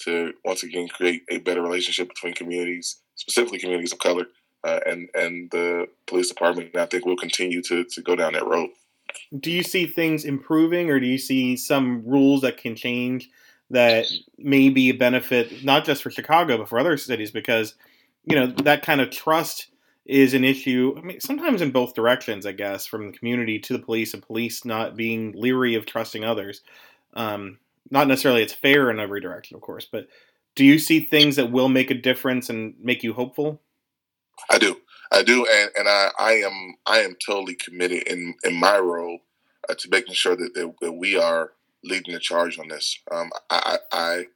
to 0.00 0.34
once 0.44 0.62
again 0.62 0.88
create 0.88 1.22
a 1.30 1.38
better 1.38 1.62
relationship 1.62 2.08
between 2.08 2.34
communities, 2.34 2.98
specifically 3.14 3.58
communities 3.58 3.92
of 3.92 3.98
color, 3.98 4.26
uh, 4.64 4.80
and 4.86 5.08
and 5.14 5.50
the 5.50 5.86
police 6.06 6.28
department. 6.28 6.70
And 6.72 6.82
I 6.82 6.86
think 6.86 7.06
we'll 7.06 7.16
continue 7.16 7.62
to 7.62 7.84
to 7.84 8.02
go 8.02 8.16
down 8.16 8.32
that 8.34 8.46
road. 8.46 8.70
Do 9.38 9.50
you 9.50 9.62
see 9.62 9.86
things 9.86 10.24
improving, 10.24 10.90
or 10.90 10.98
do 10.98 11.06
you 11.06 11.18
see 11.18 11.56
some 11.56 12.02
rules 12.04 12.40
that 12.42 12.56
can 12.56 12.74
change 12.74 13.30
that 13.70 14.06
may 14.38 14.68
be 14.68 14.90
a 14.90 14.92
benefit 14.94 15.64
not 15.64 15.84
just 15.84 16.02
for 16.02 16.10
Chicago 16.10 16.58
but 16.58 16.68
for 16.68 16.78
other 16.78 16.96
cities? 16.96 17.30
Because 17.30 17.74
you 18.24 18.34
know 18.34 18.46
that 18.46 18.82
kind 18.82 19.00
of 19.00 19.10
trust 19.10 19.68
is 20.06 20.34
an 20.34 20.44
issue. 20.44 20.94
I 20.98 21.00
mean, 21.00 21.20
sometimes 21.20 21.62
in 21.62 21.70
both 21.70 21.94
directions, 21.94 22.44
I 22.44 22.52
guess, 22.52 22.86
from 22.86 23.10
the 23.10 23.16
community 23.16 23.58
to 23.60 23.72
the 23.72 23.78
police, 23.78 24.12
and 24.12 24.22
police 24.22 24.64
not 24.64 24.96
being 24.96 25.32
leery 25.32 25.74
of 25.74 25.86
trusting 25.86 26.24
others. 26.24 26.62
Um, 27.14 27.58
not 27.90 28.08
necessarily 28.08 28.42
it's 28.42 28.52
fair 28.52 28.90
in 28.90 28.98
every 28.98 29.20
direction, 29.20 29.56
of 29.56 29.62
course, 29.62 29.86
but 29.90 30.08
do 30.54 30.64
you 30.64 30.78
see 30.78 31.00
things 31.00 31.36
that 31.36 31.50
will 31.50 31.68
make 31.68 31.90
a 31.90 31.94
difference 31.94 32.48
and 32.48 32.74
make 32.80 33.02
you 33.02 33.12
hopeful? 33.12 33.60
I 34.50 34.58
do, 34.58 34.80
I 35.12 35.22
do, 35.22 35.46
and, 35.46 35.70
and 35.76 35.88
I, 35.88 36.10
I 36.18 36.32
am 36.32 36.74
I 36.86 36.98
am 36.98 37.16
totally 37.24 37.54
committed 37.54 38.04
in 38.04 38.34
in 38.44 38.54
my 38.54 38.78
role 38.78 39.20
uh, 39.68 39.74
to 39.74 39.88
making 39.90 40.14
sure 40.14 40.36
that, 40.36 40.54
that, 40.54 40.74
that 40.80 40.92
we 40.92 41.16
are 41.16 41.52
leading 41.82 42.14
the 42.14 42.20
charge 42.20 42.58
on 42.58 42.68
this. 42.68 42.98
Um, 43.10 43.30
I, 43.50 43.78
I 43.92 44.26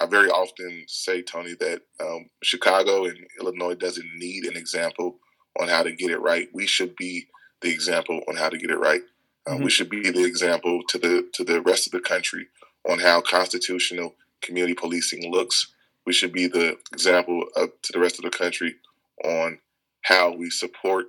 I 0.00 0.06
very 0.06 0.30
often 0.30 0.84
say, 0.88 1.22
Tony, 1.22 1.54
that 1.60 1.82
um, 2.00 2.30
Chicago 2.42 3.04
and 3.04 3.18
Illinois 3.40 3.74
doesn't 3.74 4.08
need 4.16 4.44
an 4.44 4.56
example 4.56 5.18
on 5.60 5.68
how 5.68 5.82
to 5.82 5.92
get 5.92 6.10
it 6.10 6.20
right. 6.20 6.48
We 6.52 6.66
should 6.66 6.96
be 6.96 7.26
the 7.60 7.70
example 7.70 8.20
on 8.28 8.36
how 8.36 8.48
to 8.48 8.58
get 8.58 8.70
it 8.70 8.78
right. 8.78 9.02
Uh, 9.46 9.52
mm-hmm. 9.52 9.64
We 9.64 9.70
should 9.70 9.90
be 9.90 10.10
the 10.10 10.24
example 10.24 10.82
to 10.88 10.98
the 10.98 11.28
to 11.34 11.44
the 11.44 11.60
rest 11.60 11.86
of 11.86 11.92
the 11.92 12.00
country 12.00 12.46
on 12.88 12.98
how 12.98 13.20
constitutional 13.20 14.14
community 14.40 14.74
policing 14.74 15.30
looks. 15.30 15.72
We 16.06 16.12
should 16.12 16.32
be 16.32 16.46
the 16.46 16.78
example 16.92 17.44
of, 17.56 17.70
to 17.82 17.92
the 17.92 18.00
rest 18.00 18.18
of 18.18 18.24
the 18.24 18.36
country 18.36 18.76
on 19.24 19.58
how 20.02 20.34
we 20.34 20.50
support 20.50 21.06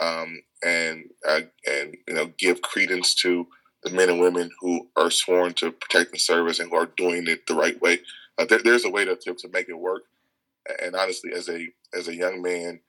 um, 0.00 0.40
and 0.64 1.04
uh, 1.26 1.40
and 1.66 1.96
you 2.08 2.14
know 2.14 2.32
give 2.38 2.62
credence 2.62 3.14
to 3.16 3.46
the 3.84 3.90
men 3.90 4.08
and 4.08 4.20
women 4.20 4.50
who 4.60 4.88
are 4.96 5.10
sworn 5.10 5.52
to 5.54 5.70
protect 5.70 6.12
and 6.12 6.20
service 6.20 6.58
and 6.58 6.70
who 6.70 6.76
are 6.76 6.90
doing 6.96 7.26
it 7.26 7.46
the 7.46 7.54
right 7.54 7.80
way. 7.80 8.00
Uh, 8.38 8.46
there, 8.46 8.60
there's 8.62 8.84
a 8.84 8.90
way 8.90 9.04
to, 9.04 9.14
to, 9.16 9.34
to 9.34 9.48
make 9.48 9.68
it 9.68 9.78
work. 9.78 10.04
And 10.82 10.96
honestly, 10.96 11.30
as 11.32 11.48
a 11.48 11.68
as 11.92 12.08
a 12.08 12.16
young 12.16 12.40
man, 12.40 12.80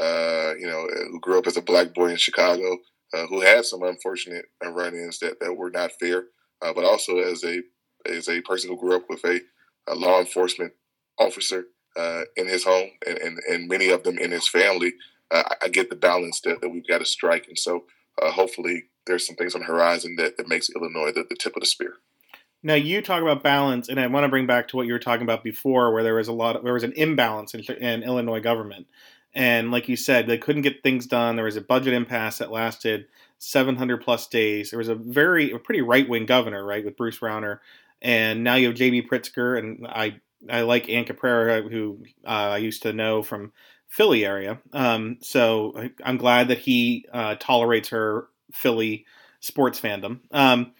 uh, 0.00 0.52
you 0.58 0.66
know, 0.66 0.86
who 1.10 1.18
grew 1.20 1.38
up 1.38 1.46
as 1.46 1.56
a 1.56 1.62
black 1.62 1.94
boy 1.94 2.08
in 2.08 2.16
Chicago, 2.16 2.78
uh, 3.14 3.26
who 3.26 3.40
had 3.40 3.64
some 3.64 3.82
unfortunate 3.82 4.44
run-ins 4.62 5.18
that, 5.20 5.40
that 5.40 5.54
were 5.54 5.70
not 5.70 5.92
fair, 5.92 6.24
uh, 6.60 6.72
but 6.74 6.84
also 6.84 7.18
as 7.18 7.42
a 7.44 7.62
as 8.06 8.28
a 8.28 8.42
person 8.42 8.68
who 8.68 8.76
grew 8.76 8.94
up 8.94 9.08
with 9.08 9.24
a, 9.24 9.40
a 9.88 9.94
law 9.94 10.20
enforcement 10.20 10.74
officer 11.18 11.64
uh, 11.96 12.22
in 12.36 12.46
his 12.46 12.64
home 12.64 12.90
and, 13.06 13.16
and, 13.18 13.38
and, 13.48 13.68
many 13.68 13.88
of 13.88 14.02
them 14.02 14.18
in 14.18 14.30
his 14.30 14.48
family, 14.48 14.92
uh, 15.30 15.44
I 15.62 15.68
get 15.68 15.88
the 15.88 15.96
balance 15.96 16.40
that, 16.42 16.60
that 16.60 16.68
we've 16.68 16.86
got 16.86 16.98
to 16.98 17.06
strike. 17.06 17.46
And 17.48 17.58
so 17.58 17.84
hopefully 18.20 18.84
there's 19.06 19.26
some 19.26 19.36
things 19.36 19.54
on 19.54 19.60
the 19.60 19.66
horizon 19.66 20.16
that, 20.16 20.36
that 20.36 20.48
makes 20.48 20.70
Illinois 20.70 21.12
the, 21.12 21.24
the 21.28 21.36
tip 21.36 21.56
of 21.56 21.60
the 21.60 21.66
spear. 21.66 21.94
Now 22.62 22.74
you 22.74 23.02
talk 23.02 23.20
about 23.20 23.42
balance, 23.42 23.88
and 23.88 24.00
I 24.00 24.06
want 24.06 24.24
to 24.24 24.28
bring 24.28 24.46
back 24.46 24.68
to 24.68 24.76
what 24.76 24.86
you 24.86 24.94
were 24.94 24.98
talking 24.98 25.22
about 25.22 25.44
before, 25.44 25.92
where 25.92 26.02
there 26.02 26.14
was 26.14 26.28
a 26.28 26.32
lot, 26.32 26.56
of, 26.56 26.64
there 26.64 26.72
was 26.72 26.82
an 26.82 26.94
imbalance 26.96 27.52
in, 27.52 27.60
in, 27.60 28.02
Illinois 28.02 28.40
government, 28.40 28.86
and 29.34 29.70
like 29.70 29.86
you 29.88 29.96
said, 29.96 30.26
they 30.26 30.38
couldn't 30.38 30.62
get 30.62 30.82
things 30.82 31.06
done. 31.06 31.36
There 31.36 31.44
was 31.44 31.56
a 31.56 31.60
budget 31.60 31.92
impasse 31.92 32.38
that 32.38 32.50
lasted 32.50 33.06
700 33.38 33.98
plus 33.98 34.26
days. 34.28 34.70
There 34.70 34.78
was 34.78 34.88
a 34.88 34.94
very, 34.94 35.50
a 35.50 35.58
pretty 35.58 35.82
right 35.82 36.08
wing 36.08 36.24
governor, 36.24 36.64
right, 36.64 36.84
with 36.84 36.96
Bruce 36.96 37.18
Rauner, 37.18 37.58
and 38.00 38.42
now 38.42 38.54
you 38.54 38.68
have 38.68 38.76
J.B. 38.76 39.08
Pritzker, 39.10 39.58
and 39.58 39.86
I, 39.86 40.20
I 40.48 40.62
like 40.62 40.88
Anne 40.88 41.04
Caprara, 41.04 41.70
who 41.70 42.02
uh, 42.26 42.28
I 42.28 42.56
used 42.58 42.82
to 42.84 42.94
know 42.94 43.22
from 43.22 43.52
Philly 43.88 44.24
area. 44.24 44.58
Um, 44.72 45.18
so 45.20 45.90
I'm 46.02 46.16
glad 46.16 46.48
that 46.48 46.58
he 46.58 47.06
uh, 47.12 47.36
tolerates 47.38 47.90
her 47.90 48.28
Philly 48.52 49.06
sports 49.40 49.80
fandom. 49.80 50.20
Um, 50.30 50.72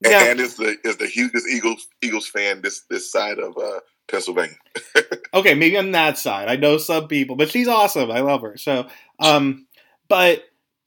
now, 0.00 0.20
and 0.20 0.40
is 0.40 0.56
the 0.56 0.76
is 0.84 0.96
the 0.96 1.06
hugest 1.06 1.46
Eagles 1.48 1.88
Eagles 2.02 2.26
fan 2.26 2.62
this 2.62 2.82
this 2.90 3.10
side 3.10 3.38
of 3.38 3.56
uh, 3.58 3.80
Pennsylvania. 4.08 4.56
okay, 5.34 5.54
maybe 5.54 5.76
on 5.76 5.92
that 5.92 6.18
side. 6.18 6.48
I 6.48 6.56
know 6.56 6.78
some 6.78 7.08
people, 7.08 7.36
but 7.36 7.50
she's 7.50 7.68
awesome. 7.68 8.10
I 8.10 8.20
love 8.20 8.42
her. 8.42 8.56
So, 8.56 8.86
um, 9.18 9.66
but 10.08 10.44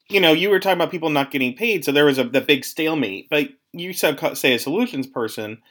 you 0.10 0.20
know, 0.20 0.32
you 0.32 0.50
were 0.50 0.60
talking 0.60 0.78
about 0.78 0.92
people 0.92 1.10
not 1.10 1.32
getting 1.32 1.56
paid, 1.56 1.84
so 1.84 1.92
there 1.92 2.06
was 2.06 2.18
a 2.18 2.24
the 2.24 2.42
big 2.42 2.66
stalemate. 2.66 3.28
But 3.30 3.50
you 3.74 3.94
said, 3.94 4.20
say, 4.38 4.54
a 4.54 4.60
solutions 4.60 5.08
person, 5.08 5.62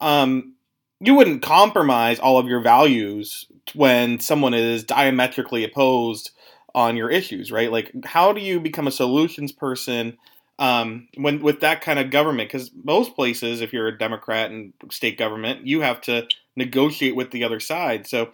um, 0.00 0.54
you 1.00 1.14
wouldn't 1.14 1.42
compromise 1.42 2.18
all 2.18 2.38
of 2.38 2.46
your 2.46 2.60
values 2.60 3.46
when 3.74 4.20
someone 4.20 4.54
is 4.54 4.84
diametrically 4.84 5.64
opposed 5.64 6.30
on 6.74 6.96
your 6.96 7.10
issues, 7.10 7.50
right? 7.50 7.70
Like, 7.70 7.92
how 8.04 8.32
do 8.32 8.40
you 8.40 8.60
become 8.60 8.86
a 8.86 8.92
solutions 8.92 9.52
person 9.52 10.18
um, 10.58 11.08
when 11.16 11.40
with 11.40 11.60
that 11.60 11.80
kind 11.80 11.98
of 11.98 12.10
government? 12.10 12.50
Because 12.50 12.70
most 12.84 13.14
places, 13.14 13.60
if 13.60 13.72
you're 13.72 13.88
a 13.88 13.98
Democrat 13.98 14.50
and 14.50 14.72
state 14.90 15.18
government, 15.18 15.66
you 15.66 15.80
have 15.80 16.00
to 16.02 16.26
negotiate 16.56 17.16
with 17.16 17.30
the 17.30 17.44
other 17.44 17.60
side. 17.60 18.06
So, 18.06 18.30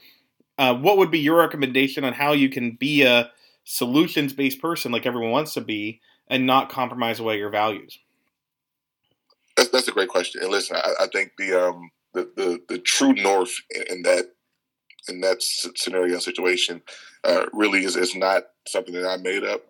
uh, 0.59 0.75
what 0.75 0.99
would 0.99 1.11
be 1.11 1.19
your 1.19 1.39
recommendation 1.39 2.05
on 2.05 2.15
how 2.15 2.33
you 2.33 2.49
can 2.49 2.73
be 2.73 3.03
a 3.03 3.31
solutions 3.65 4.33
based 4.33 4.61
person 4.61 4.93
like 4.93 5.07
everyone 5.07 5.31
wants 5.31 5.55
to 5.55 5.61
be 5.61 6.01
and 6.29 6.47
not 6.47 6.71
compromise 6.71 7.21
away 7.21 7.39
your 7.39 7.51
values? 7.51 7.99
That's, 9.57 9.71
that's 9.71 9.89
a 9.89 9.93
great 9.93 10.09
question. 10.09 10.43
And 10.43 10.51
listen, 10.51 10.77
I, 10.77 11.05
I 11.05 11.07
think 11.13 11.33
the, 11.39 11.69
um, 11.69 11.91
the, 12.17 12.31
the 12.35 12.61
the 12.69 12.79
true 12.79 13.13
north 13.13 13.53
in 13.91 14.03
that 14.03 14.33
in 15.09 15.21
that 15.21 15.43
scenario 15.43 16.19
situation 16.19 16.83
uh, 17.25 17.47
really 17.53 17.85
is, 17.85 17.97
is 17.97 18.15
not 18.15 18.45
something 18.67 18.95
that 18.95 19.07
I 19.07 19.17
made 19.17 19.45
up. 19.45 19.63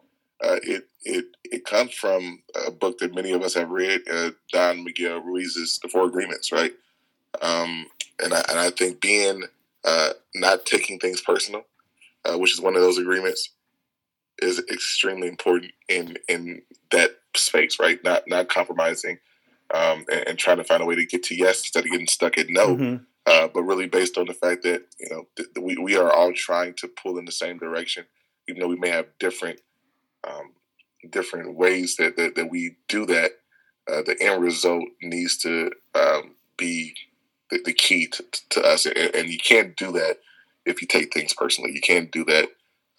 Uh, 0.42 0.58
it 0.62 0.88
it 1.04 1.24
it 1.44 1.64
comes 1.64 1.94
from 1.94 2.42
a 2.66 2.70
book 2.70 2.98
that 2.98 3.14
many 3.14 3.32
of 3.32 3.42
us 3.42 3.54
have 3.54 3.70
read, 3.70 4.02
uh, 4.10 4.30
Don 4.52 4.84
Miguel 4.84 5.20
Ruiz's 5.20 5.78
The 5.82 5.88
Four 5.88 6.04
Agreements, 6.04 6.52
right? 6.52 6.72
Um, 7.40 7.86
and 8.22 8.34
I 8.34 8.44
and 8.50 8.58
I 8.58 8.70
think 8.70 9.00
being 9.00 9.44
uh, 9.84 10.10
not 10.34 10.66
taking 10.66 10.98
things 10.98 11.22
personal, 11.22 11.62
uh, 12.24 12.36
which 12.38 12.52
is 12.52 12.60
one 12.60 12.76
of 12.76 12.82
those 12.82 12.98
agreements, 12.98 13.50
is 14.42 14.58
extremely 14.70 15.28
important 15.28 15.72
in 15.88 16.18
in 16.28 16.62
that 16.90 17.12
space, 17.34 17.78
right? 17.80 18.02
Not 18.04 18.24
not 18.26 18.50
compromising 18.50 19.18
um, 19.72 20.04
and, 20.12 20.28
and, 20.28 20.38
trying 20.38 20.58
to 20.58 20.64
find 20.64 20.82
a 20.82 20.86
way 20.86 20.94
to 20.94 21.06
get 21.06 21.22
to 21.24 21.34
yes 21.34 21.60
instead 21.60 21.84
of 21.84 21.90
getting 21.90 22.06
stuck 22.06 22.38
at 22.38 22.48
no. 22.48 22.76
Mm-hmm. 22.76 23.04
Uh, 23.26 23.48
but 23.52 23.62
really 23.62 23.86
based 23.86 24.16
on 24.16 24.26
the 24.26 24.34
fact 24.34 24.62
that 24.62 24.84
you 25.00 25.08
know 25.10 25.26
th- 25.36 25.48
we 25.60 25.76
we 25.76 25.96
are 25.96 26.12
all 26.12 26.32
trying 26.32 26.74
to 26.74 26.86
pull 26.88 27.18
in 27.18 27.24
the 27.24 27.32
same 27.32 27.58
direction, 27.58 28.04
even 28.48 28.60
though 28.60 28.68
we 28.68 28.76
may 28.76 28.90
have 28.90 29.06
different 29.18 29.60
um, 30.26 30.52
different 31.10 31.56
ways 31.56 31.96
that, 31.96 32.16
that, 32.16 32.34
that 32.36 32.50
we 32.50 32.76
do 32.88 33.06
that. 33.06 33.32
Uh, 33.88 34.02
the 34.02 34.16
end 34.20 34.42
result 34.42 34.84
needs 35.00 35.36
to 35.38 35.70
um, 35.94 36.34
be 36.56 36.94
the, 37.50 37.60
the, 37.64 37.72
key 37.72 38.08
to, 38.08 38.24
to 38.50 38.60
us, 38.60 38.84
and, 38.84 39.14
and, 39.14 39.28
you 39.28 39.38
can't 39.38 39.76
do 39.76 39.92
that 39.92 40.18
if 40.64 40.82
you 40.82 40.88
take 40.88 41.14
things 41.14 41.32
personally. 41.32 41.70
You 41.72 41.80
can't 41.80 42.10
do 42.10 42.24
that 42.24 42.48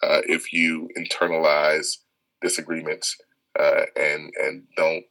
uh, 0.02 0.22
if 0.26 0.52
you 0.52 0.88
internalize 0.96 1.98
disagreements 2.40 3.18
uh, 3.58 3.82
and 3.96 4.32
and 4.40 4.62
don't 4.76 5.04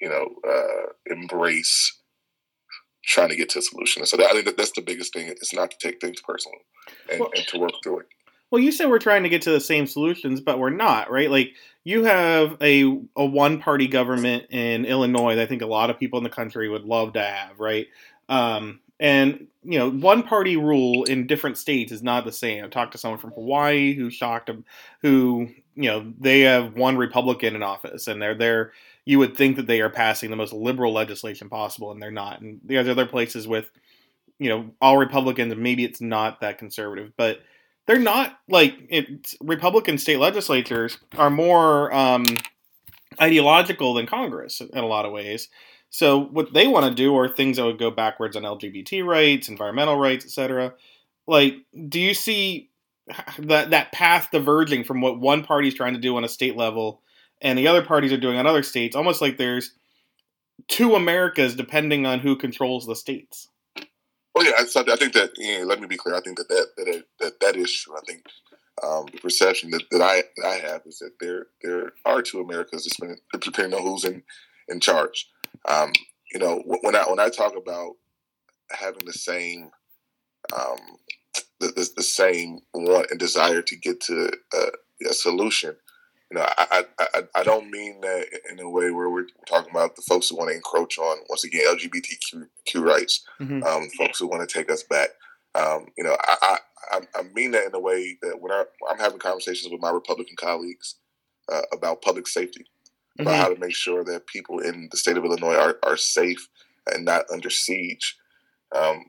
you 0.00 0.08
know 0.08 0.28
uh, 0.48 0.92
embrace 1.06 1.97
trying 3.08 3.30
to 3.30 3.36
get 3.36 3.48
to 3.50 3.58
a 3.58 3.62
solution. 3.62 4.04
So 4.06 4.16
that, 4.16 4.26
I 4.26 4.32
think 4.32 4.44
that 4.44 4.56
that's 4.56 4.72
the 4.72 4.82
biggest 4.82 5.12
thing 5.12 5.28
is 5.28 5.52
not 5.52 5.70
to 5.70 5.78
take 5.78 6.00
things 6.00 6.20
personally 6.20 6.58
and, 7.10 7.20
well, 7.20 7.30
and 7.34 7.46
to 7.48 7.58
work 7.58 7.72
through 7.82 8.00
it. 8.00 8.06
Well, 8.50 8.62
you 8.62 8.72
said 8.72 8.88
we're 8.88 8.98
trying 8.98 9.22
to 9.24 9.28
get 9.28 9.42
to 9.42 9.50
the 9.50 9.60
same 9.60 9.86
solutions, 9.86 10.40
but 10.40 10.58
we're 10.58 10.70
not, 10.70 11.10
right? 11.10 11.30
Like 11.30 11.52
you 11.84 12.04
have 12.04 12.56
a 12.62 12.82
a 13.16 13.24
one 13.24 13.60
party 13.60 13.88
government 13.88 14.46
in 14.50 14.84
Illinois 14.84 15.36
that 15.36 15.42
I 15.42 15.46
think 15.46 15.62
a 15.62 15.66
lot 15.66 15.90
of 15.90 15.98
people 15.98 16.18
in 16.18 16.24
the 16.24 16.30
country 16.30 16.68
would 16.68 16.84
love 16.84 17.14
to 17.14 17.22
have, 17.22 17.58
right? 17.58 17.86
Um, 18.28 18.80
and 19.00 19.46
you 19.64 19.78
know, 19.78 19.90
one 19.90 20.22
party 20.22 20.56
rule 20.56 21.04
in 21.04 21.26
different 21.26 21.58
states 21.58 21.92
is 21.92 22.02
not 22.02 22.24
the 22.24 22.32
same. 22.32 22.64
I 22.64 22.68
talked 22.68 22.92
to 22.92 22.98
someone 22.98 23.20
from 23.20 23.32
Hawaii 23.32 23.94
who 23.94 24.10
shocked 24.10 24.48
him, 24.48 24.64
who 25.02 25.50
you 25.78 25.88
know 25.88 26.12
they 26.18 26.40
have 26.40 26.74
one 26.74 26.96
Republican 26.96 27.54
in 27.54 27.62
office, 27.62 28.08
and 28.08 28.20
they're 28.20 28.34
there. 28.34 28.72
You 29.04 29.20
would 29.20 29.36
think 29.36 29.56
that 29.56 29.68
they 29.68 29.80
are 29.80 29.88
passing 29.88 30.28
the 30.28 30.36
most 30.36 30.52
liberal 30.52 30.92
legislation 30.92 31.48
possible, 31.48 31.92
and 31.92 32.02
they're 32.02 32.10
not. 32.10 32.40
And 32.40 32.60
there's 32.64 32.88
other 32.88 33.06
places 33.06 33.46
with 33.46 33.70
you 34.40 34.48
know 34.48 34.70
all 34.80 34.98
Republicans, 34.98 35.54
maybe 35.56 35.84
it's 35.84 36.00
not 36.00 36.40
that 36.40 36.58
conservative, 36.58 37.12
but 37.16 37.40
they're 37.86 38.00
not 38.00 38.40
like 38.48 38.74
it. 38.88 39.34
Republican 39.40 39.98
state 39.98 40.18
legislatures 40.18 40.98
are 41.16 41.30
more 41.30 41.94
um, 41.94 42.24
ideological 43.22 43.94
than 43.94 44.06
Congress 44.06 44.60
in 44.60 44.82
a 44.82 44.86
lot 44.86 45.06
of 45.06 45.12
ways. 45.12 45.48
So 45.90 46.18
what 46.18 46.52
they 46.52 46.66
want 46.66 46.86
to 46.86 46.94
do 46.94 47.16
are 47.16 47.28
things 47.28 47.56
that 47.56 47.64
would 47.64 47.78
go 47.78 47.92
backwards 47.92 48.36
on 48.36 48.42
LGBT 48.42 49.06
rights, 49.06 49.48
environmental 49.48 49.96
rights, 49.96 50.24
etc. 50.24 50.74
Like, 51.28 51.54
do 51.88 52.00
you 52.00 52.14
see 52.14 52.68
that 53.38 53.70
that 53.70 53.92
path 53.92 54.28
diverging 54.30 54.84
from 54.84 55.00
what 55.00 55.20
one 55.20 55.44
party 55.44 55.68
is 55.68 55.74
trying 55.74 55.94
to 55.94 56.00
do 56.00 56.16
on 56.16 56.24
a 56.24 56.28
state 56.28 56.56
level 56.56 57.02
and 57.40 57.58
the 57.58 57.68
other 57.68 57.82
parties 57.82 58.12
are 58.12 58.18
doing 58.18 58.36
on 58.36 58.46
other 58.46 58.62
states? 58.62 58.96
Almost 58.96 59.20
like 59.20 59.38
there's 59.38 59.72
two 60.66 60.94
Americas 60.94 61.54
depending 61.54 62.06
on 62.06 62.20
who 62.20 62.36
controls 62.36 62.86
the 62.86 62.96
states. 62.96 63.48
Well, 64.34 64.44
yeah, 64.44 64.52
I, 64.58 64.92
I 64.92 64.96
think 64.96 65.14
that. 65.14 65.32
Let 65.66 65.80
me 65.80 65.86
be 65.86 65.96
clear. 65.96 66.14
I 66.14 66.20
think 66.20 66.38
that 66.38 66.48
that 66.48 66.66
that 66.76 67.04
that, 67.20 67.40
that 67.40 67.56
is 67.56 67.72
true. 67.72 67.96
I 67.96 68.00
think 68.06 68.24
um, 68.84 69.06
the 69.12 69.18
perception 69.18 69.70
that, 69.70 69.82
that 69.90 70.02
I 70.02 70.22
that 70.36 70.46
I 70.46 70.54
have 70.56 70.82
is 70.86 70.98
that 70.98 71.12
there 71.20 71.46
there 71.62 71.92
are 72.04 72.22
two 72.22 72.40
Americas, 72.40 72.88
depending 73.40 73.74
on 73.74 73.82
who's 73.82 74.04
in 74.04 74.22
in 74.68 74.80
charge. 74.80 75.28
Um, 75.66 75.92
you 76.32 76.38
know, 76.38 76.62
when 76.64 76.94
I 76.94 77.04
when 77.08 77.18
I 77.18 77.30
talk 77.30 77.54
about 77.56 77.94
having 78.70 79.04
the 79.06 79.12
same 79.12 79.70
um, 80.56 80.78
the, 81.60 81.68
the, 81.68 81.88
the, 81.96 82.02
same 82.02 82.60
want 82.72 83.10
and 83.10 83.18
desire 83.18 83.62
to 83.62 83.76
get 83.76 84.00
to 84.02 84.30
a, 84.54 85.08
a 85.08 85.12
solution, 85.12 85.74
you 86.30 86.38
know, 86.38 86.46
I, 86.58 86.84
I, 86.98 87.22
I 87.36 87.42
don't 87.42 87.70
mean 87.70 88.00
that 88.02 88.26
in 88.50 88.60
a 88.60 88.68
way 88.68 88.90
where 88.90 89.08
we're 89.08 89.26
talking 89.46 89.70
about 89.70 89.96
the 89.96 90.02
folks 90.02 90.28
who 90.28 90.36
want 90.36 90.50
to 90.50 90.56
encroach 90.56 90.98
on 90.98 91.18
once 91.28 91.44
again 91.44 91.64
LGBTQ 91.66 92.82
rights, 92.84 93.24
mm-hmm. 93.40 93.62
um, 93.62 93.88
folks 93.96 94.18
who 94.18 94.26
want 94.26 94.46
to 94.46 94.58
take 94.58 94.70
us 94.70 94.82
back. 94.82 95.08
Um, 95.54 95.86
you 95.96 96.04
know, 96.04 96.16
I, 96.20 96.58
I, 96.92 97.00
I 97.14 97.22
mean 97.34 97.52
that 97.52 97.66
in 97.66 97.74
a 97.74 97.80
way 97.80 98.18
that 98.20 98.40
when 98.40 98.52
I, 98.52 98.64
am 98.90 98.98
having 98.98 99.18
conversations 99.18 99.72
with 99.72 99.80
my 99.80 99.90
Republican 99.90 100.36
colleagues 100.36 100.96
uh, 101.50 101.62
about 101.72 102.02
public 102.02 102.28
safety, 102.28 102.66
about 103.18 103.32
mm-hmm. 103.32 103.42
how 103.42 103.48
to 103.54 103.60
make 103.60 103.74
sure 103.74 104.04
that 104.04 104.26
people 104.26 104.58
in 104.58 104.88
the 104.90 104.98
state 104.98 105.16
of 105.16 105.24
Illinois 105.24 105.56
are, 105.56 105.78
are 105.82 105.96
safe 105.96 106.46
and 106.86 107.06
not 107.06 107.24
under 107.32 107.48
siege. 107.48 108.18
Um, 108.74 109.06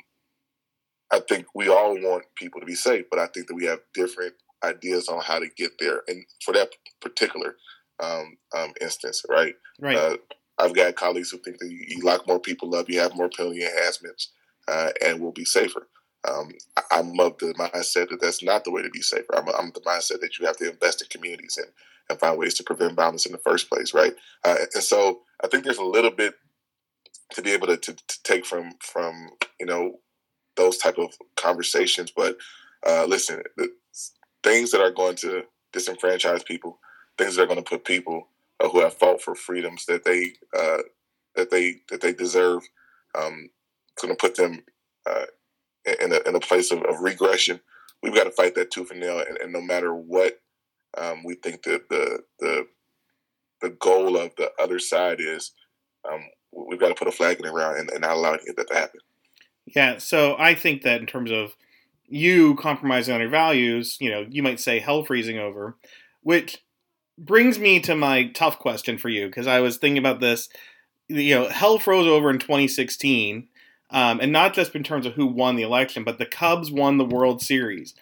I 1.11 1.19
think 1.19 1.47
we 1.55 1.69
all 1.69 1.95
want 1.95 2.25
people 2.35 2.59
to 2.59 2.67
be 2.67 2.75
safe, 2.75 3.05
but 3.09 3.19
I 3.19 3.27
think 3.27 3.47
that 3.47 3.55
we 3.55 3.65
have 3.65 3.79
different 3.93 4.33
ideas 4.63 5.07
on 5.07 5.21
how 5.21 5.39
to 5.39 5.47
get 5.57 5.71
there. 5.79 6.03
And 6.07 6.25
for 6.43 6.53
that 6.53 6.69
particular 7.01 7.55
um, 7.99 8.37
um, 8.55 8.73
instance, 8.81 9.23
right? 9.29 9.55
Right. 9.79 9.97
Uh, 9.97 10.17
I've 10.57 10.75
got 10.75 10.95
colleagues 10.95 11.31
who 11.31 11.37
think 11.37 11.57
that 11.59 11.69
you 11.69 12.01
lock 12.03 12.27
more 12.27 12.39
people 12.39 12.75
up, 12.75 12.89
you 12.89 12.99
have 12.99 13.15
more 13.15 13.29
penalty 13.29 13.63
enhancements, 13.63 14.29
uh, 14.67 14.89
and 15.03 15.19
we'll 15.21 15.31
be 15.31 15.45
safer. 15.45 15.87
Um, 16.27 16.51
I'm 16.91 17.17
of 17.19 17.37
the 17.37 17.53
mindset 17.53 18.09
that 18.09 18.19
that's 18.19 18.43
not 18.43 18.65
the 18.65 18.71
way 18.71 18.81
to 18.81 18.89
be 18.89 19.01
safer. 19.01 19.35
I'm, 19.37 19.47
I'm 19.47 19.71
the 19.73 19.79
mindset 19.81 20.19
that 20.19 20.37
you 20.37 20.45
have 20.45 20.57
to 20.57 20.69
invest 20.69 21.01
in 21.01 21.07
communities 21.07 21.57
and 21.57 21.67
and 22.09 22.19
find 22.19 22.37
ways 22.37 22.55
to 22.55 22.63
prevent 22.63 22.95
violence 22.95 23.25
in 23.25 23.31
the 23.31 23.37
first 23.37 23.69
place, 23.69 23.93
right? 23.93 24.15
Uh, 24.43 24.55
and 24.73 24.83
so 24.83 25.19
I 25.43 25.47
think 25.47 25.63
there's 25.63 25.77
a 25.77 25.83
little 25.83 26.11
bit 26.11 26.33
to 27.33 27.41
be 27.41 27.51
able 27.51 27.67
to, 27.67 27.77
to, 27.77 27.93
to, 27.93 28.23
take 28.23 28.45
from 28.45 28.73
from 28.79 29.29
you 29.59 29.65
know 29.65 29.99
those 30.59 30.77
type 30.77 30.97
of 30.97 31.13
conversations. 31.35 32.11
But 32.15 32.37
uh, 32.85 33.05
listen, 33.05 33.41
things 34.43 34.71
that 34.71 34.81
are 34.81 34.91
going 34.91 35.15
to 35.17 35.43
disenfranchise 35.73 36.45
people, 36.45 36.79
things 37.17 37.35
that 37.35 37.43
are 37.43 37.47
going 37.47 37.63
to 37.63 37.69
put 37.69 37.85
people 37.85 38.27
uh, 38.59 38.69
who 38.69 38.81
have 38.81 38.93
fought 38.93 39.21
for 39.21 39.35
freedoms 39.35 39.85
that 39.85 40.03
they 40.03 40.33
uh, 40.57 40.83
that 41.35 41.49
they 41.49 41.81
that 41.89 42.01
they 42.01 42.13
deserve, 42.13 42.61
um, 43.17 43.49
going 44.01 44.13
to 44.13 44.19
put 44.19 44.35
them 44.35 44.63
uh, 45.09 45.25
in, 46.01 46.11
a, 46.11 46.19
in 46.27 46.35
a 46.35 46.39
place 46.39 46.71
of, 46.71 46.83
of 46.83 46.99
regression. 46.99 47.59
We've 48.03 48.15
got 48.15 48.25
to 48.25 48.31
fight 48.31 48.55
that 48.55 48.71
tooth 48.71 48.91
and 48.91 48.99
nail, 48.99 49.19
and, 49.19 49.37
and 49.37 49.53
no 49.53 49.61
matter 49.61 49.93
what 49.93 50.41
um, 50.97 51.23
we 51.23 51.35
think 51.35 51.63
that 51.63 51.89
the 51.89 52.23
the 52.39 52.67
the 53.61 53.69
goal 53.71 54.17
of 54.17 54.31
the 54.37 54.51
other 54.61 54.79
side 54.79 55.19
is 55.19 55.51
um, 56.09 56.21
we've 56.51 56.79
got 56.79 56.89
to 56.89 56.95
put 56.95 57.07
a 57.07 57.11
flag 57.11 57.37
in 57.37 57.45
the 57.45 57.51
ground 57.51 57.77
and, 57.77 57.89
and 57.89 58.01
not 58.01 58.15
allow 58.15 58.31
that 58.31 58.67
to 58.67 58.73
happen. 58.73 59.01
Yeah, 59.75 59.97
so 59.97 60.35
I 60.37 60.55
think 60.55 60.81
that 60.83 61.01
in 61.01 61.07
terms 61.07 61.31
of 61.31 61.55
you 62.07 62.55
compromising 62.55 63.13
on 63.13 63.21
your 63.21 63.29
values, 63.29 63.97
you 63.99 64.09
know, 64.09 64.25
you 64.29 64.41
might 64.41 64.59
say 64.59 64.79
hell 64.79 65.03
freezing 65.03 65.37
over, 65.37 65.75
which 66.21 66.63
brings 67.17 67.59
me 67.59 67.79
to 67.81 67.95
my 67.95 68.27
tough 68.29 68.57
question 68.57 68.97
for 68.97 69.09
you 69.09 69.27
because 69.27 69.47
I 69.47 69.59
was 69.59 69.77
thinking 69.77 69.99
about 69.99 70.19
this. 70.19 70.49
You 71.07 71.35
know, 71.35 71.47
hell 71.49 71.79
froze 71.79 72.07
over 72.07 72.29
in 72.29 72.39
2016, 72.39 73.47
um, 73.89 74.19
and 74.19 74.31
not 74.31 74.53
just 74.53 74.75
in 74.75 74.83
terms 74.83 75.05
of 75.05 75.13
who 75.13 75.25
won 75.25 75.55
the 75.55 75.63
election, 75.63 76.03
but 76.03 76.19
the 76.19 76.25
Cubs 76.25 76.71
won 76.71 76.97
the 76.97 77.05
World 77.05 77.41
Series. 77.41 77.95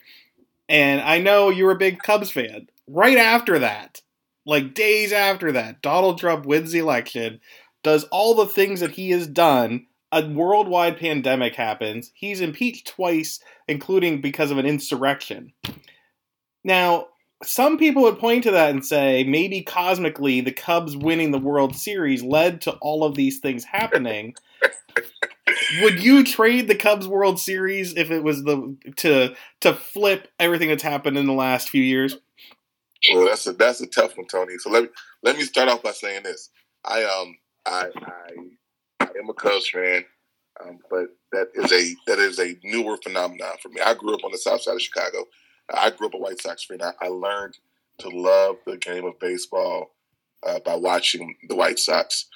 And 0.67 0.99
I 0.99 1.19
know 1.19 1.49
you're 1.49 1.71
a 1.71 1.77
big 1.77 1.99
Cubs 1.99 2.32
fan 2.32 2.67
right 2.88 3.17
after 3.17 3.60
that, 3.60 4.01
like 4.45 4.73
days 4.73 5.12
after 5.12 5.51
that, 5.51 5.82
Donald 5.82 6.19
Trump 6.19 6.45
wins 6.45 6.71
the 6.71 6.80
election, 6.80 7.39
does 7.84 8.06
all 8.06 8.34
the 8.34 8.45
things 8.45 8.80
that 8.80 8.91
he 8.91 9.12
has 9.12 9.27
done. 9.27 9.86
A 10.12 10.26
worldwide 10.26 10.98
pandemic 10.98 11.56
happens. 11.56 12.12
He's 12.13 12.41
impeached 12.41 12.88
twice, 12.88 13.39
including 13.67 14.22
because 14.22 14.52
of 14.52 14.58
an 14.58 14.65
insurrection. 14.65 15.52
Now, 16.63 17.08
some 17.43 17.78
people 17.78 18.04
would 18.04 18.20
point 18.20 18.43
to 18.43 18.52
that 18.52 18.72
and 18.72 18.86
say 18.86 19.24
maybe 19.24 19.62
cosmically 19.62 20.41
the 20.41 20.52
Cubs 20.52 20.96
winning 20.96 21.32
the 21.32 21.38
World 21.38 21.76
Series 21.76 22.24
led 22.24 22.62
to 22.62 22.72
all 22.82 23.04
of 23.04 23.15
these 23.15 23.39
things 23.39 23.63
happening. 23.63 24.34
would 25.82 26.02
you 26.02 26.24
trade 26.24 26.67
the 26.67 26.76
Cubs 26.76 27.08
World 27.08 27.39
Series 27.39 27.96
if 27.96 28.10
it 28.12 28.24
was 28.24 28.43
the 28.43 28.76
to 28.98 29.36
to 29.62 29.74
flip 29.74 30.30
everything 30.39 30.70
that's 30.70 30.84
happened 30.84 31.17
in 31.17 31.28
the 31.28 31.34
last 31.34 31.70
few 31.70 31.84
years? 31.84 32.17
Well, 33.13 33.26
that's 33.26 33.46
a 33.46 33.54
that's 33.54 33.82
a 33.82 33.88
tough 33.88 34.17
one, 34.17 34.28
Tony. 34.28 34.58
So 34.58 34.70
let 34.70 34.84
me 34.84 34.89
let 35.22 35.38
me 35.38 35.43
start 35.43 35.70
off 35.70 35.84
by 35.84 35.91
saying 35.91 36.24
this. 36.24 36.50
I 36.84 37.04
um 37.04 37.38
I 37.65 37.89
I, 37.96 38.02
I 38.06 38.32
am 39.19 39.30
a 39.30 39.34
Cubs 39.34 39.69
fan, 39.69 40.06
um, 40.63 40.80
but 40.89 41.08
that 41.32 41.49
is 41.56 41.71
a 41.71 41.95
that 42.08 42.19
is 42.19 42.39
a 42.39 42.58
newer 42.63 42.97
phenomenon 42.97 43.53
for 43.62 43.69
me. 43.69 43.82
I 43.82 43.93
grew 43.93 44.13
up 44.13 44.23
on 44.23 44.32
the 44.32 44.38
south 44.38 44.62
side 44.62 44.75
of 44.75 44.82
Chicago. 44.82 45.25
I 45.73 45.89
grew 45.89 46.08
up 46.08 46.13
a 46.13 46.17
White 46.17 46.41
Sox 46.41 46.65
fan. 46.65 46.82
I, 46.82 46.93
I 47.01 47.08
learned 47.10 47.58
to 47.99 48.10
love 48.10 48.58
the 48.65 48.77
game 48.77 49.06
of 49.06 49.19
baseball 49.19 49.91
uh, 50.45 50.60
by 50.60 50.75
watching 50.75 51.36
the 51.49 51.56
White 51.56 51.80
Sox. 51.80 52.27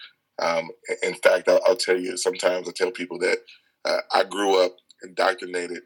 Um, 0.42 0.70
in 1.04 1.14
fact, 1.16 1.48
I'll, 1.48 1.62
I'll, 1.68 1.76
tell 1.76 2.00
you, 2.00 2.18
sometimes 2.18 2.68
I 2.68 2.72
tell 2.72 2.92
people 2.92 3.20
that 3.20 3.38
uh, 3.86 4.00
I 4.12 4.24
grew 4.24 4.64
up 4.64 4.78
indoctrinated 5.04 5.84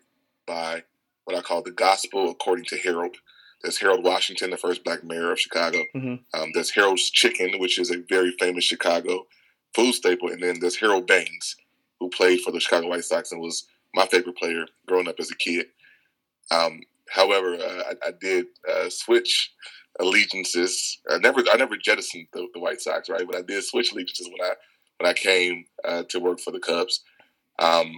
by 0.48 0.84
what 1.26 1.36
I 1.36 1.42
call 1.42 1.62
the 1.62 1.72
gospel 1.72 2.30
according 2.30 2.66
to 2.66 2.78
Harold. 2.78 3.18
There's 3.62 3.80
Harold 3.80 4.04
Washington, 4.04 4.52
the 4.52 4.58
first 4.58 4.84
black 4.84 5.04
mayor 5.04 5.32
of 5.32 5.40
Chicago. 5.40 5.80
Mm-hmm. 5.96 6.40
Um, 6.40 6.52
there's 6.54 6.72
Harold's 6.72 7.10
Chicken, 7.10 7.60
which 7.60 7.80
is 7.80 7.92
a 7.92 7.98
very 8.08 8.32
famous 8.40 8.64
Chicago 8.64 9.26
food 9.76 9.94
staple. 9.94 10.30
And 10.30 10.42
then 10.42 10.60
there's 10.60 10.78
Harold 10.78 11.08
Baines, 11.08 11.58
who 12.00 12.10
played 12.10 12.42
for 12.42 12.52
the 12.52 12.60
Chicago 12.60 12.88
White 12.88 13.04
Sox 13.04 13.32
and 13.32 13.42
was 13.42 13.68
my 13.94 14.06
favorite 14.06 14.38
player 14.38 14.66
growing 14.88 15.08
up 15.08 15.20
as 15.20 15.32
a 15.32 15.36
kid. 15.36 15.68
Um, 16.52 16.82
however, 17.10 17.56
uh, 17.56 17.84
I, 17.92 18.08
I, 18.08 18.12
did 18.20 18.48
uh, 18.70 18.90
switch 18.90 19.52
allegiances. 20.00 21.00
I 21.10 21.18
never, 21.18 21.44
I 21.52 21.58
never 21.58 21.78
jettisoned 21.78 22.28
the, 22.34 22.48
the, 22.54 22.60
White 22.60 22.82
Sox, 22.82 23.10
right? 23.10 23.26
But 23.26 23.38
I 23.38 23.42
did 23.42 23.64
switch 23.64 23.92
allegiances 23.92 24.28
when 24.28 24.42
I 24.42 24.54
when 25.00 25.10
I 25.10 25.14
came 25.14 25.66
uh, 25.84 26.04
to 26.10 26.20
work 26.20 26.40
for 26.40 26.52
the 26.52 26.60
Cubs. 26.60 27.02
Um, 27.60 27.98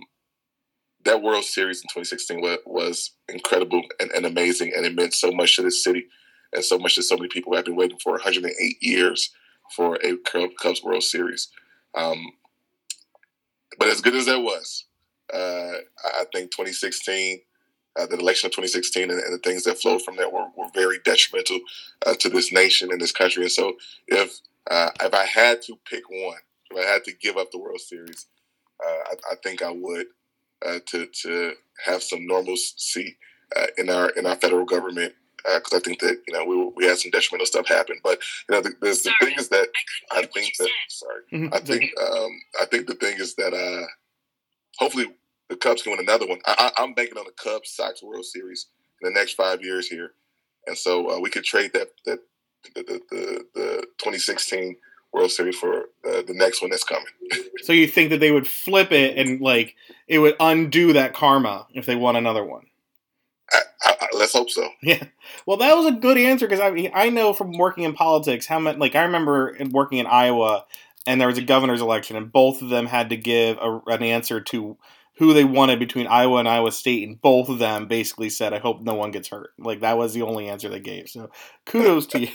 that 1.05 1.21
World 1.21 1.45
Series 1.45 1.77
in 1.77 1.87
2016 1.93 2.41
was, 2.65 3.11
incredible 3.29 3.81
and, 3.99 4.11
and, 4.11 4.25
amazing, 4.25 4.73
and 4.75 4.85
it 4.85 4.95
meant 4.95 5.13
so 5.13 5.31
much 5.31 5.55
to 5.55 5.61
this 5.61 5.83
city 5.83 6.07
and 6.53 6.63
so 6.63 6.77
much 6.77 6.95
to 6.95 7.03
so 7.03 7.15
many 7.15 7.29
people 7.29 7.51
who 7.51 7.55
have 7.55 7.65
been 7.65 7.75
waiting 7.75 7.97
for 8.03 8.13
108 8.13 8.77
years 8.81 9.31
for 9.75 9.97
a 10.03 10.17
Cubs 10.61 10.83
World 10.83 11.03
Series. 11.03 11.49
Um, 11.97 12.31
but 13.79 13.87
as 13.87 14.01
good 14.01 14.15
as 14.15 14.25
that 14.27 14.39
was, 14.39 14.85
uh, 15.33 15.73
I 16.05 16.25
think 16.33 16.51
2016, 16.51 17.41
uh, 17.99 18.05
the 18.05 18.17
election 18.17 18.47
of 18.47 18.51
2016, 18.51 19.09
and, 19.09 19.19
and, 19.19 19.33
the 19.33 19.39
things 19.39 19.63
that 19.63 19.79
flowed 19.79 20.03
from 20.03 20.15
that 20.17 20.31
were, 20.31 20.45
were 20.55 20.69
very 20.73 20.99
detrimental 21.03 21.59
uh, 22.05 22.13
to 22.13 22.29
this 22.29 22.51
nation 22.53 22.91
and 22.91 23.01
this 23.01 23.11
country. 23.11 23.43
And 23.43 23.51
so, 23.51 23.73
if 24.07 24.39
uh, 24.69 24.91
if 25.01 25.13
I 25.13 25.25
had 25.25 25.61
to 25.63 25.77
pick 25.89 26.03
one, 26.09 26.37
if 26.69 26.77
I 26.77 26.89
had 26.89 27.03
to 27.05 27.13
give 27.13 27.37
up 27.37 27.51
the 27.51 27.57
World 27.57 27.81
Series, 27.81 28.27
uh, 28.85 28.89
I, 28.89 29.13
I, 29.31 29.35
think 29.41 29.61
I 29.61 29.71
would 29.71 30.07
uh, 30.65 30.79
to 30.87 31.07
to 31.07 31.53
have 31.85 32.03
some 32.03 32.27
normalcy 32.27 33.17
in 33.77 33.89
our 33.89 34.09
in 34.09 34.27
our 34.27 34.35
federal 34.35 34.65
government 34.65 35.13
because 35.55 35.73
uh, 35.73 35.77
I 35.77 35.79
think 35.79 35.99
that 35.99 36.21
you 36.27 36.33
know 36.33 36.45
we 36.45 36.71
we 36.75 36.85
had 36.85 36.97
some 36.97 37.11
detrimental 37.11 37.45
stuff 37.45 37.67
happen. 37.67 37.97
But 38.03 38.19
you 38.49 38.55
know, 38.55 38.61
the, 38.61 38.69
the, 38.81 38.89
the 38.89 39.25
thing 39.25 39.35
is 39.37 39.49
that 39.49 39.67
I, 40.11 40.19
I 40.19 40.25
think 40.25 40.55
that 40.57 40.69
sorry, 40.89 41.21
mm-hmm. 41.33 41.53
I 41.53 41.59
think 41.59 41.91
um, 42.01 42.31
I 42.61 42.65
think 42.65 42.87
the 42.87 42.95
thing 42.95 43.17
is 43.19 43.35
that 43.35 43.53
uh, 43.53 43.87
hopefully 44.77 45.07
the 45.49 45.55
Cubs 45.55 45.83
can 45.83 45.91
win 45.91 46.01
another 46.01 46.27
one. 46.27 46.39
I, 46.45 46.71
am 46.77 46.93
banking 46.93 47.17
on 47.17 47.25
the 47.25 47.31
Cubs 47.31 47.71
Sox 47.71 48.03
World 48.03 48.25
Series 48.25 48.67
in 49.01 49.11
the 49.11 49.17
next 49.17 49.33
five 49.33 49.63
years 49.63 49.87
here, 49.87 50.11
and 50.65 50.77
so 50.77 51.11
uh, 51.11 51.19
we 51.19 51.29
could 51.29 51.43
trade 51.43 51.73
that 51.73 51.91
that 52.05 52.19
the 52.75 52.83
the, 52.83 53.01
the, 53.09 53.45
the 53.55 53.87
2016 53.99 54.75
World 55.13 55.31
Series 55.31 55.57
for 55.57 55.89
uh, 56.07 56.21
the 56.27 56.33
next 56.33 56.61
one 56.61 56.69
that's 56.69 56.83
coming. 56.83 57.05
so 57.63 57.73
you 57.73 57.87
think 57.87 58.09
that 58.09 58.19
they 58.19 58.31
would 58.31 58.47
flip 58.47 58.91
it 58.91 59.17
and 59.17 59.41
like 59.41 59.75
it 60.07 60.19
would 60.19 60.35
undo 60.39 60.93
that 60.93 61.13
karma 61.13 61.67
if 61.73 61.85
they 61.85 61.95
won 61.95 62.15
another 62.15 62.43
one? 62.43 62.67
I, 63.51 63.61
I, 63.83 64.07
let's 64.17 64.33
hope 64.33 64.49
so. 64.49 64.69
Yeah. 64.81 65.03
Well, 65.45 65.57
that 65.57 65.75
was 65.75 65.85
a 65.85 65.91
good 65.91 66.17
answer 66.17 66.47
because 66.47 66.59
I 66.59 66.91
I 66.93 67.09
know 67.09 67.33
from 67.33 67.53
working 67.57 67.83
in 67.83 67.93
politics 67.93 68.45
how 68.45 68.59
much. 68.59 68.77
Like 68.77 68.95
I 68.95 69.03
remember 69.03 69.55
working 69.71 69.99
in 69.99 70.05
Iowa, 70.07 70.65
and 71.05 71.19
there 71.19 71.27
was 71.27 71.37
a 71.37 71.41
governor's 71.43 71.81
election, 71.81 72.15
and 72.15 72.31
both 72.31 72.61
of 72.61 72.69
them 72.69 72.85
had 72.85 73.09
to 73.09 73.17
give 73.17 73.57
a, 73.57 73.79
an 73.87 74.03
answer 74.03 74.41
to 74.41 74.77
who 75.17 75.33
they 75.33 75.43
wanted 75.45 75.79
between 75.79 76.05
Iowa 76.07 76.39
and 76.39 76.47
Iowa 76.47 76.71
State, 76.71 77.07
and 77.07 77.19
both 77.21 77.49
of 77.49 77.59
them 77.59 77.87
basically 77.87 78.29
said, 78.29 78.53
"I 78.53 78.59
hope 78.59 78.81
no 78.81 78.93
one 78.95 79.11
gets 79.11 79.29
hurt." 79.29 79.51
Like 79.57 79.81
that 79.81 79.97
was 79.97 80.13
the 80.13 80.23
only 80.23 80.49
answer 80.49 80.69
they 80.69 80.79
gave. 80.79 81.09
So 81.09 81.29
kudos 81.65 82.07
to 82.07 82.19
you. 82.21 82.29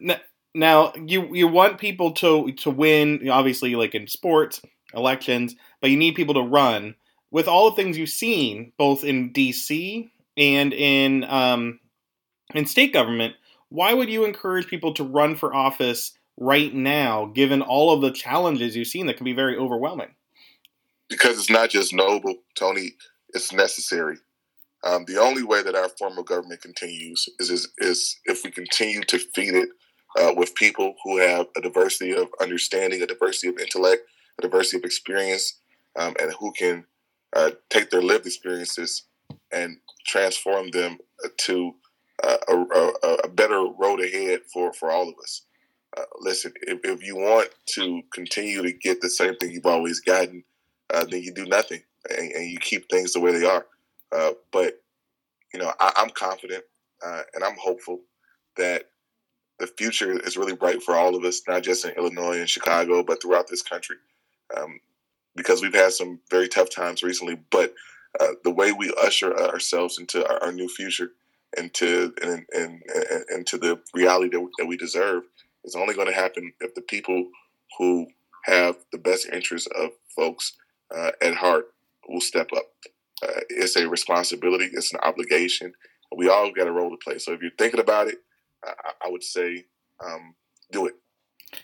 Now 0.52 0.92
you 0.96 1.32
you 1.32 1.46
want 1.46 1.78
people 1.78 2.10
to 2.14 2.50
to 2.52 2.70
win, 2.70 3.28
obviously, 3.28 3.76
like 3.76 3.94
in 3.94 4.08
sports 4.08 4.60
elections, 4.94 5.54
but 5.80 5.90
you 5.90 5.96
need 5.96 6.16
people 6.16 6.34
to 6.34 6.40
run 6.40 6.96
with 7.30 7.48
all 7.48 7.70
the 7.70 7.76
things 7.76 7.96
you've 7.96 8.08
seen, 8.08 8.72
both 8.78 9.04
in 9.04 9.32
D.C. 9.32 10.10
and 10.36 10.72
in 10.72 11.24
um, 11.24 11.80
in 12.54 12.66
state 12.66 12.92
government, 12.92 13.34
why 13.68 13.94
would 13.94 14.10
you 14.10 14.24
encourage 14.24 14.66
people 14.66 14.94
to 14.94 15.04
run 15.04 15.36
for 15.36 15.54
office 15.54 16.12
right 16.36 16.74
now, 16.74 17.26
given 17.26 17.62
all 17.62 17.92
of 17.92 18.00
the 18.00 18.10
challenges 18.10 18.74
you've 18.74 18.88
seen 18.88 19.06
that 19.06 19.16
can 19.16 19.24
be 19.24 19.32
very 19.32 19.56
overwhelming? 19.56 20.14
Because 21.08 21.38
it's 21.38 21.50
not 21.50 21.70
just 21.70 21.92
noble, 21.92 22.36
Tony. 22.56 22.92
It's 23.30 23.52
necessary. 23.52 24.16
Um, 24.82 25.04
the 25.06 25.18
only 25.18 25.42
way 25.42 25.62
that 25.62 25.74
our 25.74 25.90
form 25.90 26.18
of 26.18 26.26
government 26.26 26.62
continues 26.62 27.28
is, 27.38 27.50
is, 27.50 27.68
is 27.78 28.18
if 28.24 28.42
we 28.44 28.50
continue 28.50 29.02
to 29.02 29.18
feed 29.18 29.54
it 29.54 29.68
uh, 30.18 30.32
with 30.34 30.54
people 30.54 30.94
who 31.04 31.18
have 31.18 31.46
a 31.56 31.60
diversity 31.60 32.14
of 32.14 32.28
understanding, 32.40 33.02
a 33.02 33.06
diversity 33.06 33.48
of 33.48 33.58
intellect, 33.58 34.02
a 34.38 34.42
diversity 34.42 34.78
of 34.78 34.84
experience, 34.84 35.60
um, 35.96 36.14
and 36.20 36.32
who 36.40 36.52
can 36.52 36.86
uh, 37.34 37.50
take 37.68 37.90
their 37.90 38.02
lived 38.02 38.26
experiences 38.26 39.04
and 39.52 39.78
transform 40.06 40.70
them 40.70 40.98
to 41.38 41.74
uh, 42.22 42.36
a, 42.48 42.54
a, 42.54 43.14
a, 43.24 43.28
better 43.28 43.64
road 43.78 44.00
ahead 44.00 44.40
for, 44.52 44.72
for 44.72 44.90
all 44.90 45.08
of 45.08 45.14
us. 45.22 45.42
Uh, 45.96 46.02
listen, 46.20 46.52
if, 46.62 46.78
if, 46.84 47.02
you 47.02 47.16
want 47.16 47.48
to 47.66 48.02
continue 48.12 48.62
to 48.62 48.72
get 48.72 49.00
the 49.00 49.08
same 49.08 49.34
thing 49.36 49.50
you've 49.50 49.66
always 49.66 50.00
gotten, 50.00 50.44
uh, 50.92 51.04
then 51.04 51.22
you 51.22 51.32
do 51.32 51.46
nothing 51.46 51.82
and, 52.10 52.30
and, 52.32 52.50
you 52.50 52.58
keep 52.58 52.88
things 52.88 53.12
the 53.12 53.20
way 53.20 53.32
they 53.32 53.46
are. 53.46 53.66
Uh, 54.12 54.32
but, 54.52 54.82
you 55.52 55.60
know, 55.60 55.72
I, 55.80 55.92
am 55.96 56.10
confident 56.10 56.64
uh, 57.04 57.22
and 57.34 57.42
I'm 57.42 57.56
hopeful 57.58 58.00
that 58.56 58.84
the 59.58 59.66
future 59.66 60.18
is 60.20 60.36
really 60.36 60.54
bright 60.54 60.82
for 60.82 60.96
all 60.96 61.14
of 61.14 61.24
us, 61.24 61.42
not 61.48 61.62
just 61.62 61.84
in 61.84 61.92
Illinois 61.92 62.38
and 62.38 62.48
Chicago, 62.48 63.02
but 63.02 63.22
throughout 63.22 63.48
this 63.48 63.62
country. 63.62 63.96
Um, 64.56 64.80
because 65.36 65.62
we've 65.62 65.74
had 65.74 65.92
some 65.92 66.20
very 66.30 66.48
tough 66.48 66.70
times 66.70 67.02
recently. 67.02 67.38
But 67.50 67.74
uh, 68.18 68.34
the 68.44 68.50
way 68.50 68.72
we 68.72 68.92
usher 69.02 69.36
ourselves 69.36 69.98
into 69.98 70.26
our, 70.28 70.42
our 70.44 70.52
new 70.52 70.68
future, 70.68 71.12
into 71.56 72.12
and, 72.22 72.44
and, 72.52 72.82
into 73.30 73.58
the 73.58 73.80
reality 73.94 74.36
that, 74.36 74.48
that 74.58 74.66
we 74.66 74.76
deserve, 74.76 75.24
is 75.64 75.74
only 75.74 75.94
going 75.94 76.08
to 76.08 76.14
happen 76.14 76.52
if 76.60 76.74
the 76.74 76.82
people 76.82 77.28
who 77.78 78.06
have 78.44 78.76
the 78.92 78.98
best 78.98 79.28
interests 79.32 79.68
of 79.76 79.90
folks 80.14 80.56
uh, 80.94 81.12
at 81.20 81.34
heart 81.34 81.66
will 82.08 82.20
step 82.20 82.48
up. 82.56 82.64
Uh, 83.22 83.40
it's 83.50 83.76
a 83.76 83.88
responsibility. 83.88 84.68
It's 84.72 84.92
an 84.92 85.00
obligation. 85.02 85.74
We 86.16 86.28
all 86.28 86.50
got 86.52 86.66
a 86.66 86.72
role 86.72 86.90
to 86.90 86.96
play. 86.96 87.18
So 87.18 87.32
if 87.32 87.42
you're 87.42 87.50
thinking 87.58 87.80
about 87.80 88.08
it, 88.08 88.16
I, 88.64 88.72
I 89.06 89.10
would 89.10 89.22
say 89.22 89.66
um, 90.04 90.34
do 90.72 90.86
it. 90.86 90.94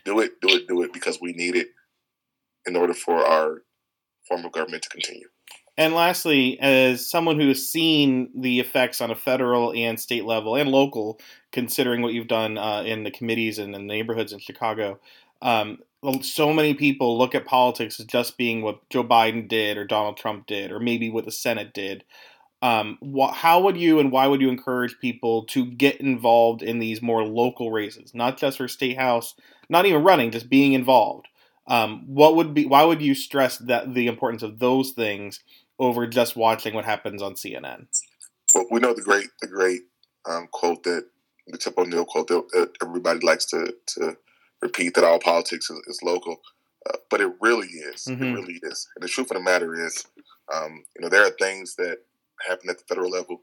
Do 0.04 0.20
it, 0.20 0.40
do 0.40 0.48
it, 0.48 0.68
do 0.68 0.82
it 0.82 0.92
because 0.92 1.20
we 1.20 1.32
need 1.32 1.56
it 1.56 1.68
in 2.66 2.76
order 2.76 2.94
for 2.94 3.24
our 3.24 3.62
form 4.26 4.44
of 4.44 4.52
government 4.52 4.82
to 4.82 4.88
continue. 4.88 5.28
And 5.78 5.94
lastly, 5.94 6.58
as 6.60 7.06
someone 7.06 7.38
who 7.38 7.48
has 7.48 7.68
seen 7.68 8.30
the 8.34 8.60
effects 8.60 9.00
on 9.00 9.10
a 9.10 9.14
federal 9.14 9.72
and 9.74 10.00
state 10.00 10.24
level 10.24 10.56
and 10.56 10.70
local, 10.70 11.20
considering 11.52 12.00
what 12.00 12.14
you've 12.14 12.28
done 12.28 12.56
uh, 12.56 12.82
in 12.82 13.04
the 13.04 13.10
committees 13.10 13.58
and 13.58 13.74
the 13.74 13.78
neighborhoods 13.78 14.32
in 14.32 14.38
Chicago, 14.38 14.98
um, 15.42 15.78
so 16.22 16.52
many 16.52 16.72
people 16.72 17.18
look 17.18 17.34
at 17.34 17.44
politics 17.44 18.00
as 18.00 18.06
just 18.06 18.38
being 18.38 18.62
what 18.62 18.88
Joe 18.88 19.04
Biden 19.04 19.48
did 19.48 19.76
or 19.76 19.84
Donald 19.84 20.16
Trump 20.16 20.46
did 20.46 20.72
or 20.72 20.80
maybe 20.80 21.10
what 21.10 21.26
the 21.26 21.32
Senate 21.32 21.74
did. 21.74 22.04
Um, 22.62 22.98
wh- 23.02 23.34
how 23.34 23.60
would 23.60 23.76
you 23.76 23.98
and 23.98 24.10
why 24.10 24.26
would 24.26 24.40
you 24.40 24.48
encourage 24.48 24.98
people 24.98 25.44
to 25.46 25.66
get 25.66 26.00
involved 26.00 26.62
in 26.62 26.78
these 26.78 27.02
more 27.02 27.22
local 27.22 27.70
races, 27.70 28.14
not 28.14 28.38
just 28.38 28.56
for 28.56 28.66
state 28.66 28.96
house, 28.96 29.34
not 29.68 29.84
even 29.84 30.04
running, 30.04 30.30
just 30.30 30.48
being 30.48 30.72
involved? 30.72 31.28
Um, 31.68 32.04
what 32.06 32.36
would 32.36 32.54
be? 32.54 32.66
Why 32.66 32.84
would 32.84 33.02
you 33.02 33.14
stress 33.14 33.58
that 33.58 33.94
the 33.94 34.06
importance 34.06 34.42
of 34.42 34.58
those 34.58 34.92
things 34.92 35.40
over 35.78 36.06
just 36.06 36.36
watching 36.36 36.74
what 36.74 36.84
happens 36.84 37.22
on 37.22 37.34
CNN? 37.34 37.86
Well, 38.54 38.66
we 38.70 38.80
know 38.80 38.94
the 38.94 39.02
great 39.02 39.28
the 39.40 39.48
great 39.48 39.82
um, 40.28 40.48
quote 40.52 40.82
that 40.84 41.06
the 41.46 41.58
Tip 41.58 41.78
O'Neill 41.78 42.04
quote 42.04 42.28
that 42.28 42.70
everybody 42.82 43.20
likes 43.20 43.46
to 43.46 43.74
to 43.86 44.16
repeat 44.62 44.94
that 44.94 45.04
all 45.04 45.18
politics 45.18 45.70
is, 45.70 45.80
is 45.86 46.02
local, 46.02 46.40
uh, 46.88 46.96
but 47.10 47.20
it 47.20 47.32
really 47.40 47.68
is. 47.68 48.04
Mm-hmm. 48.04 48.22
It 48.22 48.32
really 48.32 48.60
is. 48.62 48.88
And 48.94 49.02
the 49.02 49.08
truth 49.08 49.30
of 49.30 49.36
the 49.36 49.42
matter 49.42 49.74
is, 49.74 50.06
um, 50.52 50.84
you 50.94 51.02
know, 51.02 51.08
there 51.08 51.26
are 51.26 51.30
things 51.30 51.74
that 51.76 51.98
happen 52.46 52.70
at 52.70 52.78
the 52.78 52.84
federal 52.84 53.10
level 53.10 53.42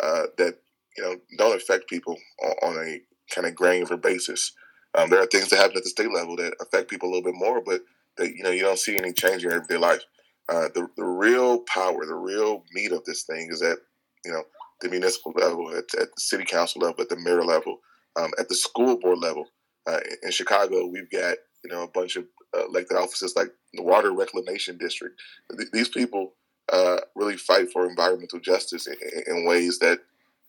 uh, 0.00 0.24
that 0.38 0.58
you 0.96 1.02
know 1.02 1.16
don't 1.38 1.56
affect 1.56 1.88
people 1.88 2.16
on, 2.42 2.70
on 2.70 2.86
a 2.86 3.00
kind 3.34 3.46
of 3.46 3.54
granular 3.54 3.96
basis. 3.96 4.52
Um, 4.96 5.10
there 5.10 5.20
are 5.20 5.26
things 5.26 5.48
that 5.48 5.56
happen 5.56 5.76
at 5.76 5.82
the 5.84 5.90
state 5.90 6.12
level 6.12 6.36
that 6.36 6.54
affect 6.60 6.90
people 6.90 7.08
a 7.08 7.10
little 7.10 7.24
bit 7.30 7.34
more, 7.38 7.60
but 7.60 7.82
that 8.16 8.34
you 8.34 8.42
know 8.42 8.50
you 8.50 8.62
don't 8.62 8.78
see 8.78 8.96
any 8.96 9.12
change 9.12 9.44
in 9.44 9.52
everyday 9.52 9.76
life. 9.76 10.02
Uh, 10.48 10.68
the 10.74 10.86
the 10.96 11.04
real 11.04 11.60
power, 11.60 12.04
the 12.06 12.14
real 12.14 12.62
meat 12.72 12.92
of 12.92 13.04
this 13.04 13.24
thing 13.24 13.48
is 13.50 13.62
at 13.62 13.78
you 14.24 14.32
know 14.32 14.42
the 14.80 14.88
municipal 14.88 15.32
level, 15.36 15.70
at, 15.70 15.84
at 15.94 16.14
the 16.14 16.20
city 16.20 16.44
council 16.44 16.80
level, 16.82 17.00
at 17.00 17.08
the 17.08 17.16
mayor 17.16 17.44
level, 17.44 17.78
um, 18.16 18.30
at 18.38 18.48
the 18.48 18.54
school 18.54 18.98
board 18.98 19.18
level. 19.18 19.46
Uh, 19.86 20.00
in 20.22 20.30
Chicago, 20.30 20.86
we've 20.86 21.10
got 21.10 21.36
you 21.64 21.70
know 21.70 21.82
a 21.82 21.88
bunch 21.88 22.16
of 22.16 22.24
uh, 22.56 22.66
elected 22.66 22.96
offices 22.96 23.34
like 23.36 23.48
the 23.72 23.82
Water 23.82 24.12
Reclamation 24.12 24.78
District. 24.78 25.20
Th- 25.56 25.70
these 25.72 25.88
people 25.88 26.34
uh, 26.72 26.98
really 27.14 27.36
fight 27.36 27.70
for 27.72 27.88
environmental 27.88 28.40
justice 28.40 28.86
in, 28.86 28.94
in 29.26 29.44
ways 29.46 29.78
that 29.80 30.00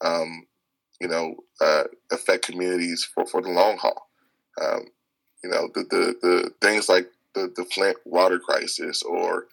um, 0.01 0.45
you 1.01 1.08
know 1.08 1.36
uh, 1.62 1.84
affect 2.12 2.45
communities 2.45 3.08
for, 3.13 3.25
for 3.25 3.41
the 3.41 3.49
long 3.49 3.77
haul. 3.77 4.04
Um, 4.61 4.85
you 5.43 5.49
know 5.49 5.69
the, 5.73 5.83
the 5.83 6.15
the 6.21 6.51
things 6.61 6.89
like 6.89 7.07
the 7.33 7.51
the 7.55 7.65
Flint 7.65 7.97
water 8.05 8.39
crisis 8.39 9.03
or 9.03 9.45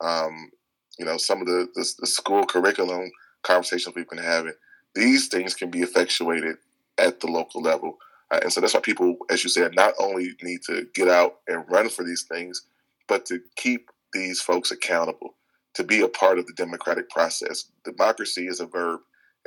um, 0.00 0.50
you 0.98 1.04
know 1.04 1.16
some 1.16 1.40
of 1.40 1.46
the, 1.46 1.68
the, 1.74 1.92
the 2.00 2.06
school 2.06 2.44
curriculum 2.46 3.10
conversations 3.42 3.94
we've 3.94 4.08
been 4.08 4.18
having. 4.18 4.52
These 4.94 5.28
things 5.28 5.54
can 5.54 5.70
be 5.70 5.80
effectuated 5.80 6.56
at 6.98 7.20
the 7.20 7.26
local 7.28 7.62
level. 7.62 7.98
Uh, 8.30 8.40
and 8.42 8.52
so 8.52 8.60
that's 8.60 8.74
why 8.74 8.80
people, 8.80 9.16
as 9.30 9.42
you 9.42 9.50
said, 9.50 9.74
not 9.74 9.94
only 9.98 10.32
need 10.42 10.62
to 10.62 10.86
get 10.94 11.08
out 11.08 11.38
and 11.48 11.64
run 11.68 11.88
for 11.88 12.04
these 12.04 12.22
things, 12.30 12.62
but 13.08 13.24
to 13.26 13.40
keep 13.56 13.90
these 14.12 14.40
folks 14.40 14.70
accountable, 14.70 15.34
to 15.74 15.84
be 15.84 16.00
a 16.00 16.08
part 16.08 16.38
of 16.38 16.46
the 16.46 16.52
democratic 16.54 17.08
process. 17.10 17.64
Democracy 17.84 18.46
is 18.46 18.60
a 18.60 18.66
verb, 18.66 19.00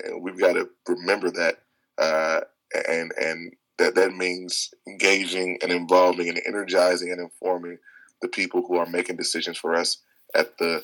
and 0.04 0.22
we've 0.22 0.40
got 0.40 0.54
to 0.54 0.70
remember 0.88 1.30
that. 1.32 1.60
Uh, 1.98 2.42
and 2.90 3.14
and 3.22 3.54
that 3.78 3.96
that 3.96 4.14
means 4.14 4.74
engaging 4.88 5.58
and 5.62 5.72
involving 5.72 6.30
and 6.30 6.42
energizing 6.46 7.12
and 7.12 7.20
informing 7.20 7.78
the 8.22 8.28
people 8.28 8.64
who 8.66 8.78
are 8.78 8.86
making 8.86 9.18
decisions 9.18 9.58
for 9.58 9.76
us 9.76 9.98
at 10.36 10.58
the 10.58 10.84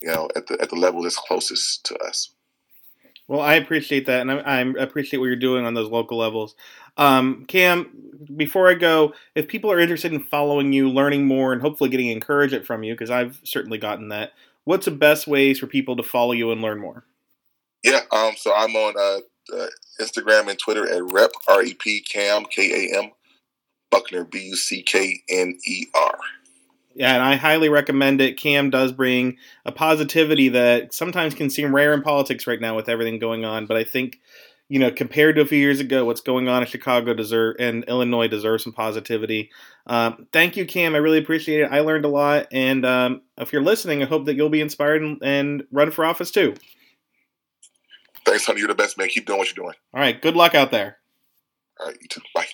you 0.00 0.08
know 0.08 0.28
at 0.36 0.46
the 0.46 0.58
at 0.60 0.70
the 0.70 0.76
level 0.76 1.02
that's 1.02 1.16
closest 1.16 1.84
to 1.86 1.96
us. 1.98 2.30
Well, 3.26 3.40
I 3.40 3.54
appreciate 3.54 4.06
that, 4.06 4.22
and 4.22 4.32
I, 4.32 4.38
I 4.38 4.60
appreciate 4.82 5.18
what 5.18 5.26
you're 5.26 5.36
doing 5.36 5.66
on 5.66 5.74
those 5.74 5.90
local 5.90 6.16
levels. 6.16 6.54
Um, 6.96 7.44
Kam, 7.46 7.90
before 8.36 8.70
I 8.70 8.74
go, 8.74 9.12
if 9.34 9.48
people 9.48 9.70
are 9.70 9.78
interested 9.78 10.14
in 10.14 10.20
following 10.20 10.72
you, 10.72 10.88
learning 10.88 11.26
more, 11.26 11.52
and 11.52 11.60
hopefully 11.60 11.90
getting 11.90 12.10
encouragement 12.10 12.64
from 12.64 12.82
you, 12.82 12.94
because 12.94 13.10
I've 13.10 13.38
certainly 13.44 13.76
gotten 13.76 14.08
that, 14.08 14.32
what's 14.64 14.86
the 14.86 14.92
best 14.92 15.26
ways 15.26 15.58
for 15.58 15.66
people 15.66 15.94
to 15.96 16.02
follow 16.02 16.32
you 16.32 16.50
and 16.52 16.62
learn 16.62 16.80
more? 16.80 17.04
Yeah, 17.82 18.00
um, 18.10 18.32
so 18.36 18.52
I'm 18.54 18.74
on 18.74 18.94
uh, 18.98 19.20
uh, 19.54 19.66
Instagram 20.00 20.48
and 20.48 20.58
Twitter 20.58 20.88
at 20.88 21.02
rep 21.12 21.30
r 21.48 21.62
e 21.62 21.74
p 21.74 22.00
Kam 22.00 22.44
k 22.44 22.90
a 22.92 22.98
m 22.98 23.10
Buckner 23.90 24.24
b 24.24 24.48
u 24.48 24.56
c 24.56 24.82
k 24.82 25.22
n 25.28 25.58
e 25.64 25.86
r. 25.94 26.18
Yeah, 26.94 27.14
and 27.14 27.22
I 27.22 27.36
highly 27.36 27.68
recommend 27.68 28.20
it. 28.20 28.36
Kam 28.36 28.70
does 28.70 28.90
bring 28.90 29.36
a 29.64 29.70
positivity 29.70 30.48
that 30.48 30.92
sometimes 30.92 31.34
can 31.34 31.48
seem 31.48 31.74
rare 31.74 31.94
in 31.94 32.02
politics 32.02 32.46
right 32.46 32.60
now 32.60 32.74
with 32.74 32.88
everything 32.88 33.20
going 33.20 33.44
on, 33.44 33.66
but 33.66 33.76
I 33.76 33.84
think 33.84 34.18
you 34.68 34.78
know, 34.78 34.90
compared 34.90 35.36
to 35.36 35.42
a 35.42 35.46
few 35.46 35.58
years 35.58 35.80
ago, 35.80 36.04
what's 36.04 36.20
going 36.20 36.46
on 36.48 36.62
in 36.62 36.68
Chicago 36.68 37.14
deserve 37.14 37.56
and 37.58 37.84
Illinois 37.84 38.28
deserves 38.28 38.64
some 38.64 38.72
positivity. 38.72 39.50
Um, 39.86 40.26
thank 40.32 40.56
you, 40.56 40.66
Kam. 40.66 40.94
I 40.94 40.98
really 40.98 41.18
appreciate 41.18 41.62
it. 41.62 41.72
I 41.72 41.80
learned 41.80 42.04
a 42.04 42.08
lot, 42.08 42.48
and 42.52 42.84
um, 42.84 43.22
if 43.38 43.52
you're 43.52 43.62
listening, 43.62 44.02
I 44.02 44.06
hope 44.06 44.26
that 44.26 44.36
you'll 44.36 44.50
be 44.50 44.60
inspired 44.60 45.02
and, 45.02 45.18
and 45.22 45.64
run 45.72 45.90
for 45.90 46.04
office 46.04 46.30
too. 46.30 46.54
Thanks, 48.28 48.44
honey. 48.44 48.58
You're 48.58 48.68
the 48.68 48.74
best, 48.74 48.98
man. 48.98 49.08
Keep 49.08 49.26
doing 49.26 49.38
what 49.38 49.48
you're 49.48 49.64
doing. 49.64 49.74
All 49.94 50.00
right. 50.00 50.20
Good 50.20 50.36
luck 50.36 50.54
out 50.54 50.70
there. 50.70 50.98
All 51.80 51.86
right. 51.86 51.96
You 51.98 52.08
too. 52.08 52.20
Bye. 52.34 52.44